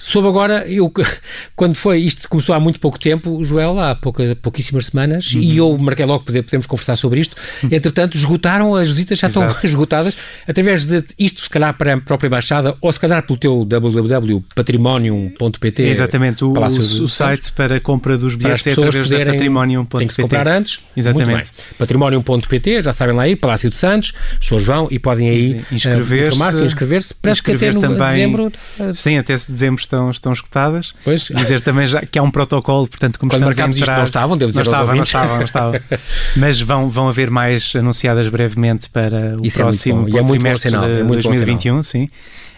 Soube 0.04 0.26
agora, 0.26 0.66
eu, 0.66 0.92
quando 1.54 1.76
foi, 1.76 2.00
isto 2.00 2.28
começou 2.28 2.56
há 2.56 2.61
muito 2.61 2.80
pouco 2.80 2.99
tempo, 2.99 3.44
Joel, 3.44 3.78
há 3.78 3.94
pouca, 3.94 4.37
pouquíssimas 4.42 4.87
semanas, 4.87 5.32
uhum. 5.32 5.40
e 5.40 5.56
eu 5.56 5.78
marquei 5.78 6.04
logo 6.04 6.25
poder, 6.25 6.42
podemos 6.42 6.66
conversar 6.66 6.97
sobre 6.97 7.21
isto. 7.21 7.37
Uhum. 7.62 7.68
Entretanto, 7.71 8.16
esgotaram, 8.16 8.75
as 8.75 8.90
visitas 8.90 9.21
já 9.21 9.28
Exato. 9.28 9.47
estão 9.47 9.61
esgotadas, 9.71 10.16
através 10.47 10.87
de 10.87 11.04
isto, 11.16 11.42
se 11.42 11.50
calhar 11.50 11.73
para 11.78 11.94
a 11.94 12.00
própria 12.00 12.26
embaixada, 12.26 12.76
ou 12.80 12.92
se 12.92 12.99
calhar 12.99 13.25
pelo 13.25 13.38
teu 13.38 13.64
www.patrimonium.pt. 13.64 15.82
Exatamente, 15.85 16.44
o, 16.44 16.52
o, 16.52 17.04
o 17.04 17.09
site 17.09 17.52
para 17.52 17.78
compra 17.78 18.18
dos 18.18 18.35
bilhetes 18.35 18.66
é 18.66 18.73
através 18.73 19.09
da 19.09 19.25
patrimonium.pt. 19.25 19.99
Tem 19.99 20.09
que 20.09 20.14
se 20.14 20.23
comprar 20.23 20.49
antes. 20.49 20.80
Exatamente. 20.97 21.52
Patrimonium.pt, 21.78 22.82
já 22.82 22.92
sabem 22.92 23.14
lá 23.14 23.23
aí, 23.23 23.37
Palácio 23.37 23.71
de 23.71 23.76
Santos, 23.76 24.12
as 24.32 24.38
pessoas 24.40 24.64
vão 24.64 24.88
e 24.90 24.99
podem 24.99 25.30
aí 25.30 25.59
eh, 25.59 25.75
inscrever-se. 25.75 26.42
Uh, 26.42 26.64
inscrever-se. 26.64 27.14
Parece 27.14 27.40
inscrever 27.40 27.71
que 27.71 27.78
até 27.78 27.88
no 27.88 27.94
também, 27.94 28.14
dezembro. 28.14 28.52
Uh, 28.80 28.97
sim, 28.97 29.16
até 29.16 29.35
dezembro 29.35 29.92
estão, 29.93 30.11
estão 30.11 30.33
escutadas. 30.33 30.95
Pois. 31.05 31.23
Dizer 31.23 31.61
também 31.61 31.87
já 31.87 32.01
que 32.01 32.19
há 32.19 32.23
um 32.23 32.31
protocolo, 32.31 32.89
portanto, 32.89 33.19
como 33.19 33.31
Quando 33.31 33.51
estamos 33.51 33.77
isto 33.77 33.91
não 33.91 34.05
estavam, 34.05 34.37
devo 34.37 34.51
dizer 34.51 34.65
não 34.65 34.73
estava, 34.73 34.95
não 34.95 35.03
estava, 35.05 35.37
não 35.37 35.45
estava. 35.45 35.83
Mas 36.37 36.61
vão, 36.61 36.89
vão 36.91 37.09
haver 37.09 37.31
mais 37.31 37.75
anunciadas 37.77 38.29
brevemente 38.29 38.89
para 38.89 39.37
o 39.39 39.47
Isso 39.47 39.59
próximo 39.59 39.95
é 39.95 40.03
muito 40.03 40.13
bom. 40.13 40.19
É 40.19 40.23
muito 40.23 40.59
sinal. 40.59 40.85
de 40.85 41.01
é 41.01 41.03
muito 41.03 41.23
2021, 41.23 41.83
sim. 41.83 42.05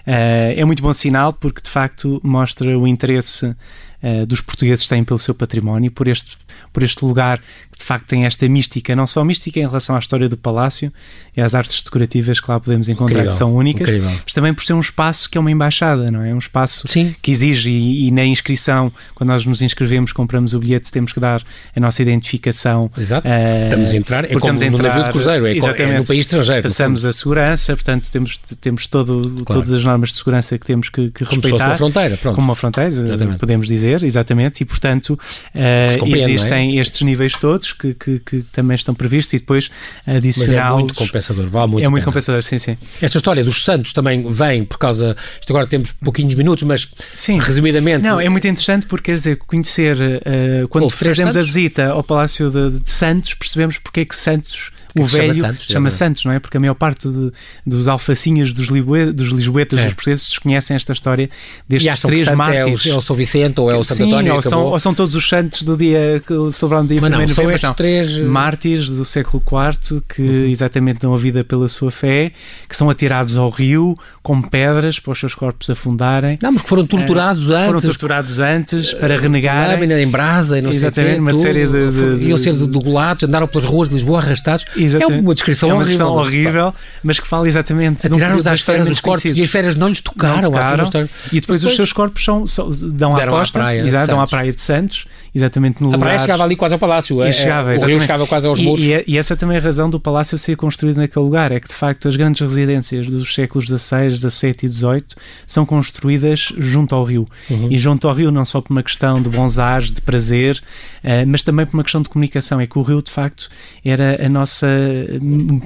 Uh, 0.06 0.52
é 0.56 0.64
muito 0.64 0.82
bom 0.82 0.92
sinal 0.92 1.32
porque, 1.32 1.62
de 1.62 1.70
facto, 1.70 2.20
mostra 2.22 2.78
o 2.78 2.86
interesse 2.86 3.46
uh, 3.46 4.26
dos 4.26 4.40
portugueses 4.40 4.86
têm 4.86 5.02
pelo 5.02 5.18
seu 5.18 5.34
património, 5.34 5.90
por 5.90 6.08
este, 6.08 6.36
por 6.74 6.82
este 6.82 7.04
lugar 7.04 7.38
que 7.70 7.78
de 7.78 7.84
facto 7.84 8.06
tem 8.06 8.26
esta 8.26 8.46
mística, 8.48 8.94
não 8.94 9.06
só 9.06 9.24
mística 9.24 9.58
em 9.60 9.66
relação 9.66 9.94
à 9.96 9.98
história 10.00 10.28
do 10.28 10.36
palácio 10.36 10.92
e 11.36 11.40
às 11.40 11.54
artes 11.54 11.80
decorativas 11.82 12.40
que 12.40 12.50
lá 12.50 12.58
podemos 12.58 12.88
encontrar 12.88 13.20
incrível, 13.20 13.32
que 13.32 13.38
são 13.38 13.54
únicas, 13.54 13.82
incrível. 13.82 14.10
mas 14.10 14.34
também 14.34 14.52
por 14.52 14.64
ser 14.64 14.72
um 14.74 14.80
espaço 14.80 15.30
que 15.30 15.38
é 15.38 15.40
uma 15.40 15.50
embaixada, 15.50 16.10
não 16.10 16.22
é? 16.22 16.34
Um 16.34 16.38
espaço 16.38 16.86
Sim. 16.88 17.14
que 17.22 17.30
exige 17.30 17.70
e, 17.70 18.08
e, 18.08 18.10
na 18.10 18.24
inscrição, 18.24 18.92
quando 19.14 19.28
nós 19.28 19.46
nos 19.46 19.62
inscrevemos, 19.62 20.12
compramos 20.12 20.52
o 20.52 20.58
bilhete, 20.58 20.90
temos 20.90 21.12
que 21.12 21.20
dar 21.20 21.42
a 21.74 21.80
nossa 21.80 22.02
identificação. 22.02 22.90
Exato. 22.98 23.26
Uh, 23.26 23.64
estamos 23.64 23.90
a 23.90 23.96
entrar, 23.96 24.24
é 24.24 24.34
como 24.34 24.52
no 24.52 24.64
entrar, 24.64 24.88
navio 24.88 25.04
de 25.04 25.10
cruzeiro, 25.10 25.46
é, 25.46 25.56
é 25.56 25.98
no 25.98 26.06
país 26.06 26.20
estrangeiro. 26.20 26.62
Passamos 26.62 27.04
a 27.04 27.12
segurança, 27.12 27.74
portanto 27.74 28.10
temos, 28.10 28.38
temos 28.60 28.86
todo, 28.88 29.22
claro. 29.22 29.44
todas 29.44 29.70
as 29.70 29.84
normas 29.84 30.10
de 30.10 30.16
segurança 30.16 30.58
que 30.58 30.66
temos 30.66 30.88
que, 30.88 31.10
que 31.10 31.24
como 31.24 31.40
respeitar. 31.40 31.58
Como 31.58 31.70
uma 31.70 31.76
fronteira, 31.76 32.16
pronto. 32.16 32.34
Como 32.34 32.48
uma 32.48 32.54
fronteira, 32.56 32.88
exatamente. 32.88 33.38
podemos 33.38 33.68
dizer, 33.68 34.02
exatamente, 34.02 34.62
e 34.62 34.64
portanto 34.64 35.10
uh, 35.54 36.16
existem 36.16 36.63
é? 36.72 36.80
estes 36.80 37.00
níveis 37.02 37.34
todos 37.34 37.72
que, 37.72 37.94
que, 37.94 38.18
que, 38.20 38.42
também 38.52 38.74
estão 38.74 38.94
previstos 38.94 39.32
e 39.34 39.38
depois 39.38 39.70
adicioná-los. 40.06 40.54
Mas 40.54 40.70
é 40.70 40.74
muito 40.74 40.94
compensador, 40.94 41.46
vale 41.48 41.72
muito 41.72 41.84
É 41.84 41.88
muito 41.88 42.02
pena. 42.02 42.12
compensador, 42.12 42.42
sim, 42.42 42.58
sim. 42.58 42.76
Esta 43.00 43.18
história 43.18 43.44
dos 43.44 43.64
Santos 43.64 43.92
também 43.92 44.30
vem 44.30 44.64
por 44.64 44.78
causa. 44.78 45.16
Isto 45.40 45.50
agora 45.50 45.66
temos 45.66 45.92
pouquinhos 45.92 46.34
minutos, 46.34 46.64
mas 46.64 46.88
sim. 47.14 47.38
resumidamente. 47.38 48.02
Não, 48.02 48.20
é 48.20 48.28
muito 48.28 48.46
interessante 48.46 48.86
porque 48.86 49.12
quer 49.12 49.18
dizer, 49.18 49.36
conhecer 49.36 49.96
uh, 49.96 50.68
quando 50.68 50.90
fazemos 50.90 51.36
a 51.36 51.42
visita 51.42 51.90
ao 51.90 52.02
Palácio 52.02 52.50
de, 52.50 52.80
de 52.80 52.90
Santos, 52.90 53.34
percebemos 53.34 53.78
porque 53.78 54.00
é 54.00 54.04
que 54.04 54.14
Santos 54.14 54.70
o 54.96 55.06
velho 55.06 55.34
chama 55.34 55.48
Santos, 55.48 55.66
chama 55.66 55.90
Santos, 55.90 56.24
não 56.24 56.32
é? 56.32 56.38
Porque 56.38 56.56
a 56.56 56.60
maior 56.60 56.74
parte 56.74 57.08
de, 57.08 57.32
dos 57.66 57.88
alfacinhas 57.88 58.52
dos, 58.52 58.68
Lisboe, 58.68 59.12
dos 59.12 59.28
lisboetas, 59.28 59.78
É. 59.80 59.84
dos 59.86 59.94
portugueses, 59.94 60.28
desconhecem 60.28 60.74
esta 60.76 60.92
história 60.92 61.28
destes 61.68 62.00
que 62.00 62.06
três 62.06 62.24
Santos 62.24 62.32
é 62.32 62.36
mártires. 62.36 62.84
o, 62.84 62.88
é 62.90 62.96
o 62.96 63.00
São 63.00 63.16
Vicente 63.16 63.60
ou 63.60 63.70
é 63.70 63.76
o 63.76 63.82
Santo 63.84 63.96
Sim, 63.98 64.12
António. 64.12 64.34
ou 64.34 64.40
que 64.42 64.48
são, 64.48 64.62
ou 64.64 64.78
são 64.78 64.94
todos 64.94 65.14
os 65.14 65.28
santos 65.28 65.62
do 65.62 65.76
dia 65.76 66.22
que 66.26 66.34
celebraram 66.52 66.84
no 66.84 66.88
dia 66.88 66.98
1 66.98 67.00
Mas 67.00 67.10
de 67.10 67.16
não, 67.18 67.28
são 67.28 67.44
novembro. 67.44 67.54
estes 67.54 67.68
não. 67.68 67.74
três. 67.74 68.10
eh, 68.18 68.22
Mártires 68.22 68.88
do 68.90 69.04
século 69.04 69.42
IV 69.46 70.02
que 70.08 70.22
Uhum. 70.22 70.46
exatamente 70.46 71.00
dão 71.00 71.14
a 71.14 71.18
vida 71.18 71.42
pela 71.44 71.68
sua 71.68 71.90
fé, 71.90 72.32
que 72.68 72.76
são 72.76 72.88
atirados 72.90 73.36
ao 73.36 73.50
rio 73.50 73.94
com 74.22 74.40
pedras 74.42 74.98
para 75.00 75.12
os 75.12 75.18
seus 75.18 75.34
corpos 75.34 75.68
afundarem. 75.70 76.38
Não, 76.42 76.52
porque 76.54 76.68
foram 76.68 76.86
torturados 76.86 77.50
antes. 77.50 77.66
Foram 77.66 77.80
torturados 77.80 78.38
antes 78.38 78.94
para 78.94 79.18
renegarem. 79.18 79.72
Lâmina 79.74 80.00
em 80.00 80.08
brasa 80.08 80.58
e 80.58 80.62
não 80.62 80.70
Exatamente, 80.70 80.94
sei 80.94 81.04
o 81.12 81.14
quê, 81.16 81.20
uma 81.20 81.30
tudo. 81.32 81.42
série 81.42 81.66
de- 81.66 81.90
de- 81.90 82.18
de- 82.20 82.24
Iam 82.26 82.38
ser 82.38 82.52
degolados, 82.54 83.24
andaram 83.24 83.46
pelas 83.48 83.64
ruas 83.66 83.88
de 83.88 83.94
Lisboa 83.94 84.20
arrastados. 84.20 84.64
Exatamente. 84.84 85.18
É 85.18 85.22
uma 85.22 85.34
descrição 85.34 85.70
é 85.70 85.72
uma 85.74 85.82
horrível. 85.82 86.08
horrível, 86.08 86.74
mas 87.02 87.18
que 87.20 87.26
fala 87.26 87.46
exatamente 87.48 88.08
da 88.08 88.52
às 88.52 88.58
história 88.60 88.78
feras 88.78 88.84
menos 88.84 88.98
os 88.98 89.00
corpos 89.00 89.24
e 89.24 89.42
as 89.42 89.50
feras 89.50 89.76
não 89.76 89.88
lhes 89.88 90.00
tocaram. 90.00 90.34
Não 90.34 90.40
assim 90.40 90.50
tocaram. 90.50 90.84
história- 90.84 91.10
E 91.32 91.40
depois 91.40 91.64
os 91.64 91.74
seus 91.76 91.92
corpos 91.92 92.24
são, 92.24 92.46
são- 92.46 92.70
dão 92.92 93.12
à 93.12 93.16
Deram 93.16 93.34
à 93.36 93.38
costa, 93.40 93.58
praia 93.58 93.80
exato, 93.82 94.06
dão 94.08 94.20
à 94.20 94.26
praia 94.26 94.52
de 94.52 94.60
Santos, 94.62 95.06
exatamente 95.34 95.80
no 95.82 95.88
A 95.88 95.92
lugar. 95.92 96.00
praia 96.06 96.18
chegava 96.18 96.44
ali 96.44 96.56
quase 96.56 96.74
ao 96.74 96.78
palácio. 96.78 97.22
é- 97.22 97.28
E 97.28 97.32
chegava, 97.32 97.74
o 97.74 97.84
rio 97.86 98.00
chegava 98.00 98.26
quase 98.26 98.46
aos 98.46 98.58
E- 98.58 98.62
muros. 98.62 98.84
E, 98.84 98.92
é- 98.92 99.04
e 99.06 99.18
essa 99.18 99.36
também 99.36 99.56
é 99.56 99.60
a 99.60 99.62
razão 99.62 99.88
do 99.90 99.98
palácio 100.00 100.38
ser 100.38 100.56
construído 100.56 100.96
naquele 100.98 101.24
lugar, 101.24 101.50
é 101.52 101.58
que 101.60 101.68
de 101.68 101.74
facto 101.74 102.08
as 102.08 102.16
grandes 102.16 102.40
residências 102.40 103.06
dos 103.06 103.34
séculos 103.34 103.66
XVI, 103.66 104.10
XVII 104.16 104.56
e 104.64 104.68
XVIII 104.68 105.04
são 105.46 105.64
construídas 105.64 106.52
junto 106.58 106.94
ao 106.94 107.04
rio. 107.04 107.28
Uhum. 107.50 107.68
E 107.70 107.78
junto 107.78 108.08
ao 108.08 108.14
rio 108.14 108.30
não 108.30 108.44
só 108.44 108.60
por 108.60 108.72
uma 108.72 108.82
questão 108.82 109.20
de 109.20 109.28
bons 109.28 109.58
ares, 109.58 109.92
de 109.92 110.00
prazer, 110.00 110.60
eh, 111.02 111.24
mas 111.24 111.42
também 111.42 111.64
por 111.66 111.74
uma 111.74 111.82
questão 111.82 112.02
de 112.02 112.08
comunicação. 112.08 112.60
É 112.60 112.66
que 112.66 112.78
o 112.78 112.82
rio 112.82 113.02
de 113.02 113.10
facto 113.10 113.48
era 113.84 114.24
a 114.24 114.28
nossa, 114.28 114.66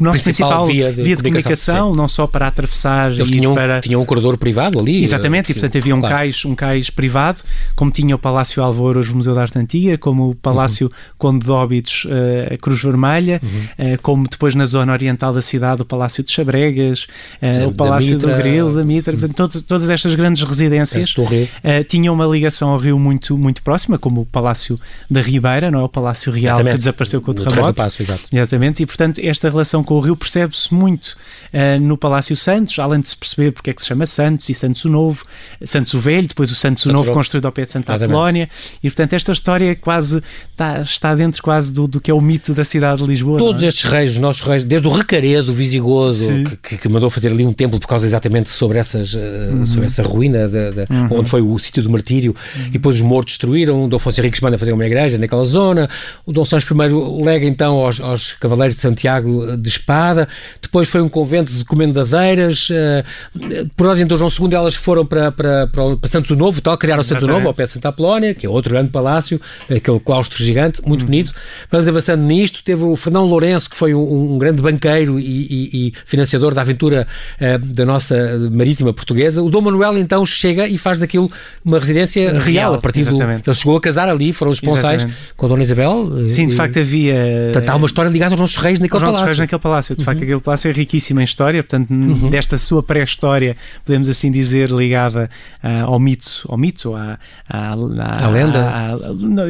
nosso 0.01 0.23
Principal 0.23 0.65
principal, 0.65 0.67
via 0.67 0.93
de 0.93 1.23
comunicação, 1.23 1.23
comunicação, 1.23 1.95
não 1.95 2.09
só 2.09 2.27
para 2.27 2.47
atravessar 2.47 3.13
Eles 3.13 3.29
tinham, 3.29 3.55
para 3.55 3.81
tinham 3.81 4.01
um 4.01 4.05
corredor 4.05 4.37
privado 4.37 4.79
ali. 4.79 5.03
Exatamente, 5.05 5.51
eh, 5.51 5.53
e 5.53 5.55
portanto 5.55 5.79
havia 5.79 5.95
um 5.95 6.01
claro. 6.01 6.15
cais, 6.17 6.45
um 6.45 6.55
cais 6.55 6.91
privado, 6.91 7.43
como 7.75 7.91
tinha 7.91 8.15
o 8.15 8.19
Palácio 8.19 8.63
Alvor, 8.63 8.97
hoje 8.97 9.13
o 9.13 9.17
Museu 9.17 9.35
da 9.35 9.43
Arte 9.43 9.59
Antiga, 9.59 9.99
como 9.99 10.31
o 10.31 10.35
Palácio 10.35 10.79
Uhum. 10.87 10.93
Conde 11.19 11.45
de 11.45 11.51
Óbidos, 11.51 12.07
eh, 12.09 12.55
a 12.55 12.59
Cruz 12.59 12.83
Vermelha, 12.83 13.41
eh, 13.77 13.97
como 13.99 14.27
depois 14.29 14.55
na 14.55 14.67
zona 14.67 14.93
oriental 14.93 15.33
da 15.33 15.43
cidade 15.43 15.83
o 15.83 15.85
Palácio 15.85 16.23
de 16.23 16.31
Chabregas, 16.31 17.07
eh, 17.41 17.53
Sim, 17.53 17.67
o 17.67 17.73
Palácio 17.73 18.15
Mitra. 18.15 18.37
do 18.37 18.43
Grilo, 18.43 18.75
da 18.75 18.85
Mitra, 18.85 19.13
portanto 19.13 19.35
todas, 19.35 19.63
todas 19.63 19.91
estas 19.91 20.15
grandes 20.15 20.43
residências 20.43 21.15
eh, 21.63 21.83
tinham 21.85 22.15
uma 22.15 22.27
ligação 22.27 22.71
ao 22.71 22.79
rio 22.79 22.99
muito, 22.99 23.37
muito 23.37 23.63
próxima, 23.63 23.99
como 23.99 24.23
o 24.23 24.27
Palácio 24.27 24.79
da 25.11 25.21
Ribeira, 25.21 25.71
não 25.71 25.81
é? 25.81 25.83
o 25.85 25.89
Palácio 25.89 26.33
Real 26.33 26.57
Exatamente. 26.57 26.73
que 26.73 26.79
desapareceu 26.79 27.21
com 27.21 27.31
o 27.31 27.35
terremoto. 27.35 27.83
Passo, 27.83 28.03
exato. 28.03 28.23
Exatamente, 28.33 28.83
e 28.83 28.87
portanto, 28.87 28.98
esta 29.23 29.49
relação 29.49 29.83
com 29.85 29.95
o 29.95 30.01
rio 30.01 30.17
percebe-se 30.17 30.73
muito 30.73 31.17
uh, 31.53 31.81
no 31.81 31.97
Palácio 31.97 32.37
Santos, 32.37 32.79
além 32.79 33.01
de 33.01 33.09
se 33.09 33.17
perceber 33.17 33.53
porque 33.53 33.71
é 33.71 33.73
que 33.73 33.81
se 33.81 33.89
chama 33.89 34.07
Santos 34.07 34.49
e 34.49 34.55
Santos 34.55 34.85
o 34.85 34.91
Novo, 34.91 35.25
Santos 35.65 35.95
o 35.95 36.01
Velho, 36.01 36.29
depois 36.29 36.51
o 36.51 36.55
Santos 36.55 36.85
o 36.87 36.93
Novo 36.93 37.13
construído 37.13 37.47
ao 37.47 37.53
pé 37.53 37.65
de 37.65 37.73
Santa 37.73 37.95
Apolónia, 37.95 38.49
e 38.83 38.89
portanto 38.89 39.13
esta 39.13 39.33
história 39.33 39.75
quase 39.77 40.23
está, 40.51 40.81
está 40.81 41.15
dentro 41.15 41.43
quase 41.43 41.73
do, 41.73 41.87
do 41.87 42.01
que 42.01 42.11
é 42.11 42.15
o 42.15 42.21
mito 42.21 42.55
da 42.55 42.65
cidade 42.65 43.03
de 43.03 43.09
Lisboa. 43.09 43.39
Todos 43.39 43.63
é? 43.63 43.67
estes 43.67 43.85
reis, 43.85 44.11
os 44.13 44.19
nossos 44.19 44.43
reis, 44.43 44.65
desde 44.65 44.87
o 44.89 44.91
Recaredo, 44.91 45.53
o 45.53 45.55
Visigoso, 45.55 46.29
que, 46.63 46.77
que, 46.77 46.89
mandou 46.89 47.11
fazer 47.11 47.29
ali 47.29 47.45
um 47.45 47.53
templo 47.53 47.79
por 47.79 47.87
causa 47.87 48.07
exatamente 48.07 48.51
sobre, 48.51 48.79
essas, 48.79 49.15
uh, 49.15 49.19
uhum. 49.19 49.67
sobre 49.67 49.87
essa 49.87 50.03
ruína 50.03 50.49
de, 50.49 50.71
de, 50.71 50.81
uhum. 50.93 51.19
onde 51.19 51.31
foi 51.31 51.41
o 51.41 51.59
sítio 51.59 51.83
do 51.83 51.91
martírio, 51.91 52.35
uhum. 52.57 52.67
e 52.67 52.71
depois 52.71 52.97
os 52.97 53.03
mortos 53.03 53.35
destruíram, 53.35 53.85
o 53.85 53.89
Dom 53.89 53.97
Afonso 53.97 54.21
Henriques 54.21 54.41
manda 54.41 54.59
fazer 54.59 54.73
uma 54.73 54.87
igreja 54.87 55.19
naquela 55.19 55.45
zona, 55.45 55.89
o 56.27 56.33
Dom 56.33 56.45
Sancho 56.45 56.75
I 56.75 57.25
lega 57.25 57.47
então 57.47 57.77
aos, 57.77 58.01
aos 58.01 58.33
Cavaleiros 58.33 58.77
de 58.77 58.83
Santiago 58.89 59.57
de 59.57 59.69
espada, 59.69 60.29
depois 60.61 60.89
foi 60.89 61.01
um 61.01 61.09
convento 61.09 61.53
de 61.53 61.65
comendadeiras, 61.65 62.69
uh, 62.71 63.69
por 63.77 63.87
ordem 63.87 64.07
do 64.07 64.17
João 64.17 64.31
II 64.31 64.55
elas 64.55 64.75
foram 64.75 65.05
para, 65.05 65.31
para, 65.31 65.67
para, 65.67 65.97
para 65.97 66.09
Santo 66.09 66.35
Novo, 66.35 66.61
tal, 66.61 66.77
criaram 66.77 67.03
Santo 67.03 67.27
Novo 67.27 67.49
ao 67.49 67.55
pé 67.55 67.65
de 67.65 67.73
Santa 67.73 67.89
Apolónia, 67.89 68.35
que 68.35 68.47
é 68.47 68.49
outro 68.49 68.71
grande 68.71 68.91
palácio, 68.91 69.41
aquele 69.71 70.01
claustro 70.01 70.43
gigante, 70.43 70.81
muito 70.87 71.03
uhum. 71.03 71.07
bonito. 71.07 71.33
Vamos 71.71 71.89
avançando 71.89 72.23
nisto, 72.23 72.63
teve 72.63 72.85
o 72.85 72.97
Fernão 72.97 73.25
Lourenço, 73.25 73.71
que 73.71 73.77
foi 73.77 73.95
um, 73.95 74.35
um 74.35 74.39
grande 74.39 74.63
banqueiro 74.63 75.19
e, 75.19 75.25
e, 75.25 75.89
e, 75.89 75.93
financiador 76.05 76.55
da 76.55 76.63
aventura 76.63 77.07
uh, 77.41 77.59
da 77.59 77.85
nossa 77.85 78.39
marítima 78.51 78.93
portuguesa. 78.93 79.43
O 79.43 79.51
Dom 79.51 79.63
Manuel 79.63 79.99
então 79.99 80.25
chega 80.25 80.67
e 80.67 80.79
faz 80.79 80.99
daquilo 80.99 81.31
uma 81.65 81.79
residência 81.79 82.33
real, 82.33 82.43
real 82.43 82.75
a 82.75 82.79
partir 82.79 83.01
exatamente. 83.01 83.45
do... 83.45 83.51
Ele 83.51 83.57
chegou 83.57 83.77
a 83.77 83.81
casar 83.81 84.09
ali, 84.09 84.33
foram 84.33 84.53
os 84.53 84.61
responsais 84.61 85.07
com 85.37 85.47
a 85.47 85.49
Dona 85.49 85.63
Isabel. 85.63 86.29
Sim, 86.29 86.49
de 86.49 86.55
facto 86.55 86.79
havia... 86.79 87.51
Portanto, 87.53 87.71
há 87.71 87.77
uma 87.77 87.87
história 87.87 88.09
ligada 88.09 88.35
aos 88.35 88.41
nossos 88.41 88.57
reis 88.57 88.68
naquele 88.81 89.01
palácio. 89.01 89.25
reis 89.25 89.39
naquele 89.39 89.61
palácio. 89.61 89.97
De 89.97 90.05
facto, 90.05 90.19
uhum. 90.19 90.25
aquele 90.25 90.41
palácio 90.41 90.69
é 90.69 90.73
riquíssimo 90.73 91.21
em 91.21 91.25
história, 91.25 91.63
portanto, 91.63 91.91
uhum. 91.91 92.31
desta 92.31 92.59
sua 92.59 92.83
pré-história, 92.83 93.57
podemos 93.85 94.09
assim 94.09 94.31
dizer, 94.31 94.71
ligada 94.71 95.31
uh, 95.63 95.85
ao 95.85 95.99
mito, 95.99 96.45
ao 96.49 96.59
mito, 96.59 96.95
à, 96.95 97.19
à, 97.49 97.73
à, 97.73 98.25
à 98.25 98.29
lenda. 98.29 98.69
À, 98.69 98.91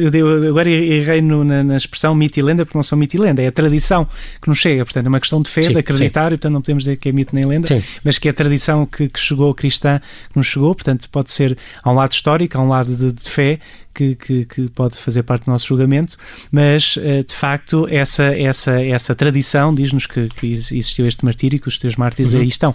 eu, 0.01 0.09
eu 0.13 0.49
agora 0.49 0.69
errei 0.69 1.21
no, 1.21 1.43
na, 1.43 1.63
na, 1.63 1.75
expressão 1.77 2.15
mito 2.15 2.39
e 2.39 2.41
lenda, 2.41 2.65
porque 2.65 2.77
não 2.77 2.83
são 2.83 2.97
mito 2.97 3.15
e 3.15 3.19
lenda, 3.19 3.41
é 3.41 3.47
a 3.47 3.51
tradição 3.51 4.07
que 4.41 4.47
nos 4.47 4.59
chega, 4.59 4.85
portanto, 4.85 5.05
é 5.05 5.09
uma 5.09 5.19
questão 5.19 5.41
de 5.41 5.49
fé, 5.49 5.63
sim, 5.63 5.73
de 5.73 5.79
acreditar, 5.79 6.29
sim. 6.29 6.35
e 6.35 6.37
portanto 6.37 6.53
não 6.53 6.61
podemos 6.61 6.83
dizer 6.83 6.97
que 6.97 7.09
é 7.09 7.11
mito 7.11 7.35
nem 7.35 7.45
lenda, 7.45 7.67
sim. 7.67 7.83
mas 8.03 8.17
que 8.17 8.27
é 8.27 8.31
a 8.31 8.33
tradição 8.33 8.85
que, 8.85 9.09
que 9.09 9.19
chegou 9.19 9.53
cristã, 9.53 9.99
que 10.31 10.37
nos 10.37 10.47
chegou, 10.47 10.73
portanto, 10.73 11.09
pode 11.09 11.31
ser 11.31 11.57
a 11.83 11.91
um 11.91 11.95
lado 11.95 12.11
histórico, 12.11 12.57
a 12.57 12.61
um 12.61 12.69
lado 12.69 12.95
de, 12.95 13.11
de 13.11 13.29
fé, 13.29 13.59
que, 13.93 14.15
que, 14.15 14.45
que, 14.45 14.69
pode 14.69 14.97
fazer 14.97 15.23
parte 15.23 15.45
do 15.45 15.51
nosso 15.51 15.67
julgamento, 15.67 16.17
mas 16.51 16.97
eh, 16.97 17.23
de 17.23 17.33
facto 17.35 17.87
essa, 17.89 18.23
essa, 18.37 18.81
essa 18.81 19.15
tradição 19.15 19.73
diz-nos 19.73 20.05
que, 20.05 20.29
que, 20.29 20.47
existiu 20.47 21.07
este 21.07 21.25
martírio 21.25 21.57
e 21.57 21.59
que 21.59 21.67
os 21.67 21.77
teus 21.77 21.95
mártires 21.95 22.33
uhum. 22.33 22.41
aí 22.41 22.47
estão. 22.47 22.73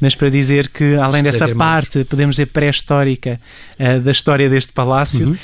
Mas 0.00 0.14
para 0.14 0.28
dizer 0.28 0.68
que, 0.68 0.94
além 0.96 1.22
dessa 1.22 1.54
parte, 1.54 2.04
podemos 2.04 2.36
dizer 2.36 2.46
pré-histórica 2.46 3.40
uh, 3.78 4.00
da 4.00 4.10
história 4.10 4.50
deste 4.50 4.72
palácio, 4.72 5.28
uhum. 5.28 5.32
uh, 5.32 5.38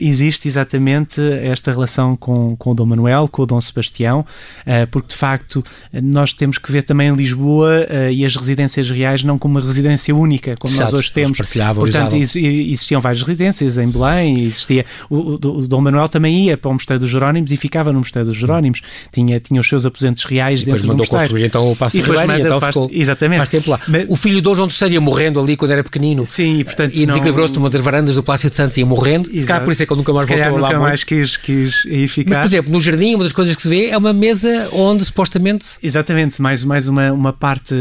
existe 0.00 0.48
exatamente 0.48 1.20
esta 1.42 1.70
relação 1.70 2.16
com, 2.16 2.56
com 2.56 2.70
o 2.70 2.74
Dom 2.74 2.86
Manuel, 2.86 3.28
com 3.28 3.42
o 3.42 3.46
Dom 3.46 3.60
Sebastião, 3.60 4.20
uh, 4.20 4.86
porque 4.90 5.08
de 5.08 5.16
facto 5.16 5.64
nós 5.92 6.32
temos 6.32 6.58
que 6.58 6.70
ver 6.70 6.82
também 6.82 7.14
Lisboa 7.14 7.86
e 8.10 8.24
as 8.24 8.34
residências 8.34 8.90
reais 8.90 9.22
não 9.22 9.38
como 9.38 9.58
uma 9.58 9.64
residência 9.64 10.14
única, 10.14 10.56
como 10.56 10.72
Exato, 10.72 10.92
nós 10.92 11.00
hoje 11.00 11.12
temos. 11.12 11.38
Portanto, 11.38 12.16
existiam 12.16 13.00
várias 13.00 13.22
residências 13.22 13.78
em 13.78 13.88
Belém, 13.88 14.46
existia. 14.64 14.84
O, 15.08 15.16
o, 15.16 15.34
o, 15.34 15.68
Dom 15.68 15.80
Manuel 15.80 16.08
também 16.08 16.46
ia 16.46 16.56
para 16.56 16.70
o 16.70 16.72
Mosteiro 16.72 17.00
dos 17.00 17.10
Jerónimos 17.10 17.52
e 17.52 17.56
ficava 17.56 17.92
no 17.92 17.98
Mosteiro 17.98 18.28
dos 18.28 18.36
Jerónimos. 18.36 18.80
Tinha, 19.12 19.38
tinha 19.38 19.60
os 19.60 19.68
seus 19.68 19.86
aposentos 19.86 20.24
reais 20.24 20.62
e 20.62 20.66
dentro 20.66 20.86
do 20.86 20.96
mosteiro. 20.96 21.22
construir 21.22 21.44
então 21.44 21.70
o 21.70 21.76
Passo 21.76 21.96
de 21.96 22.02
Ribeiro 22.02 22.32
e 22.32 22.40
então 22.42 22.60
ficou 22.60 22.90
exatamente. 22.92 23.38
mais 23.38 23.48
tempo 23.48 23.70
lá. 23.70 23.80
Mas, 23.86 24.06
o 24.08 24.16
filho 24.16 24.36
de 24.36 24.40
Dom 24.40 24.54
João 24.54 24.68
III 24.68 24.94
ia 24.94 25.00
morrendo 25.00 25.38
ali 25.38 25.56
quando 25.56 25.70
era 25.70 25.84
pequenino. 25.84 26.26
Sim, 26.26 26.60
e 26.60 26.64
portanto... 26.64 26.96
E 26.96 27.06
desequilibrou-se 27.06 27.52
numa 27.52 27.70
das 27.70 27.80
varandas 27.80 28.14
do 28.14 28.22
Palácio 28.22 28.50
de 28.50 28.56
Santos 28.56 28.76
e 28.76 28.80
ia 28.80 28.86
morrendo. 28.86 29.28
Exato. 29.28 29.40
Se 29.40 29.46
calhar 29.46 29.64
por 29.64 29.72
isso 29.72 29.82
é 29.82 29.86
que 29.86 29.92
ele 29.92 29.98
nunca 29.98 30.12
mais 30.12 30.28
voltou 30.28 30.46
nunca 30.46 30.60
lá 30.60 30.68
nunca 30.68 30.80
mais 30.80 31.04
quis, 31.04 31.36
quis 31.36 31.86
aí 31.86 32.08
ficar. 32.08 32.30
Mas, 32.30 32.38
por 32.40 32.46
exemplo, 32.46 32.72
no 32.72 32.80
jardim, 32.80 33.14
uma 33.14 33.24
das 33.24 33.32
coisas 33.32 33.54
que 33.54 33.62
se 33.62 33.68
vê 33.68 33.88
é 33.88 33.98
uma 33.98 34.12
mesa 34.12 34.68
onde 34.72 35.04
supostamente... 35.04 35.66
Exatamente, 35.82 36.40
mais, 36.40 36.64
mais 36.64 36.88
uma, 36.88 37.12
uma 37.12 37.32
parte, 37.32 37.74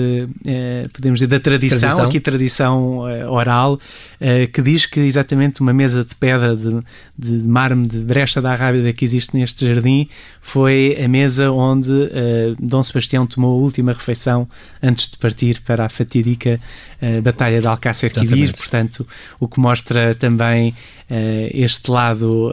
eh, 0.46 0.88
podemos 0.92 1.20
dizer, 1.20 1.28
da 1.28 1.40
tradição, 1.40 1.80
tradição. 1.80 2.06
aqui 2.06 2.20
tradição 2.20 3.08
eh, 3.08 3.26
oral, 3.28 3.80
eh, 4.20 4.48
que 4.48 4.62
diz 4.62 4.86
que 4.86 5.00
exatamente 5.00 5.62
uma 5.62 5.74
mesa 5.74 6.04
de 6.04 6.16
pedra 6.16 6.56
de, 6.56 6.73
de 7.18 7.48
mármore 7.48 7.90
de 7.90 8.00
Brecha 8.00 8.42
da 8.42 8.56
Rábida 8.56 8.94
que 8.94 9.04
existe 9.04 9.36
neste 9.36 9.68
jardim 9.68 10.08
foi 10.42 10.98
a 11.04 11.08
mesa 11.08 11.52
onde 11.52 11.92
uh, 11.92 12.56
Dom 12.60 12.82
Sebastião 12.82 13.28
tomou 13.28 13.60
a 13.60 13.62
última 13.62 13.94
refeição 13.94 14.48
antes 14.82 15.10
de 15.10 15.18
partir 15.18 15.62
para 15.62 15.86
a 15.86 15.90
fatídica 15.90 16.60
uh, 17.02 17.22
Batalha 17.22 17.62
de 17.62 17.68
Alcácer 17.68 18.12
Quibir, 18.12 18.56
portanto, 18.56 19.08
o 19.40 19.48
que 19.48 19.60
mostra 19.60 20.16
também 20.16 20.72
uh, 21.10 21.50
este 21.54 21.90
lado 21.92 22.52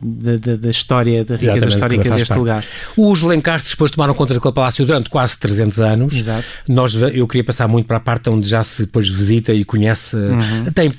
da, 0.00 0.36
da, 0.36 0.56
da, 0.56 0.70
história, 0.70 1.24
da 1.24 1.34
riqueza 1.34 1.66
Exatamente, 1.66 1.72
histórica 1.72 2.10
deste 2.10 2.28
parte. 2.28 2.38
lugar. 2.38 2.64
Os 2.96 3.22
Lencastres 3.22 3.72
depois 3.72 3.90
tomaram 3.90 4.14
conta 4.14 4.34
daquele 4.34 4.54
palácio 4.54 4.84
durante 4.84 5.10
quase 5.10 5.38
300 5.38 5.80
anos. 5.80 6.14
Exato. 6.14 6.46
Nós, 6.68 6.94
eu 6.94 7.26
queria 7.26 7.44
passar 7.44 7.68
muito 7.68 7.86
para 7.86 7.96
a 7.96 8.00
parte 8.00 8.28
onde 8.30 8.48
já 8.48 8.62
se 8.62 8.82
depois 8.82 9.08
visita 9.08 9.52
e 9.52 9.64
conhece, 9.64 10.16
uhum. 10.16 10.72
tem 10.74 10.92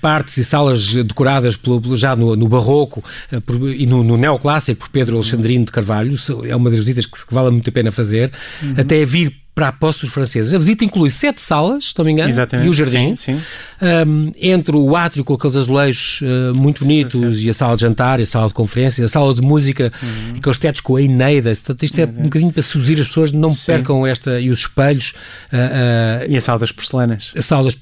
partes 0.00 0.36
e 0.36 0.44
salas 0.44 0.94
decoradas 0.94 1.56
pelo, 1.56 1.96
já 1.96 2.14
no, 2.16 2.36
no 2.36 2.48
Barroco 2.48 3.02
eh, 3.30 3.40
por, 3.40 3.56
e 3.70 3.86
no, 3.86 4.02
no, 4.02 4.16
Neoclássico 4.16 4.80
por 4.80 4.88
Pedro 4.90 5.16
Alexandrino 5.16 5.64
de 5.64 5.72
Carvalho. 5.72 6.16
É 6.44 6.54
uma 6.54 6.70
das 6.70 6.78
visitas 6.78 7.06
que, 7.06 7.26
que 7.26 7.34
vale 7.34 7.50
muito 7.50 7.68
a 7.68 7.72
pena 7.72 7.92
fazer. 7.92 8.32
Uhum. 8.62 8.74
Até 8.76 9.04
vir 9.04 9.42
para 9.54 9.68
a 9.68 9.72
posse 9.72 10.00
dos 10.00 10.10
franceses. 10.10 10.54
A 10.54 10.58
visita 10.58 10.84
inclui 10.84 11.10
sete 11.10 11.40
salas, 11.40 11.90
se 11.90 11.98
não 11.98 12.06
me 12.06 12.12
engano, 12.12 12.30
Exatamente. 12.30 12.66
e 12.66 12.70
o 12.70 12.72
jardim. 12.72 13.14
Sim, 13.14 13.36
sim. 13.36 13.42
Um, 13.82 14.32
entre 14.40 14.74
o 14.76 14.96
átrio 14.96 15.24
com 15.24 15.34
aqueles 15.34 15.56
azulejos 15.56 16.20
uh, 16.22 16.58
muito 16.58 16.78
sim, 16.78 16.84
bonitos 16.86 17.38
e 17.38 17.50
a 17.50 17.52
sala 17.52 17.76
de 17.76 17.82
jantar, 17.82 18.18
e 18.18 18.22
a 18.22 18.26
sala 18.26 18.48
de 18.48 18.54
conferência, 18.54 19.04
a 19.04 19.08
sala 19.08 19.34
de 19.34 19.42
música, 19.42 19.92
uhum. 20.02 20.36
aqueles 20.38 20.58
tetos 20.58 20.80
com 20.80 20.96
a 20.96 21.02
Eneida. 21.02 21.50
Portanto, 21.50 21.82
isto 21.82 21.98
é 21.98 22.04
um 22.04 22.22
bocadinho 22.22 22.52
para 22.52 22.62
seduzir 22.62 22.98
as 23.00 23.06
pessoas, 23.08 23.30
não 23.30 23.54
percam 23.66 24.06
esta. 24.06 24.40
E 24.40 24.48
os 24.48 24.60
espelhos. 24.60 25.12
Uh, 25.52 25.56
uh, 25.56 26.32
e 26.32 26.36
a 26.36 26.40
sala 26.40 26.58
das 26.58 26.72
porcelanas. 26.72 27.32
A 27.36 27.42
sala 27.42 27.64
das 27.64 27.78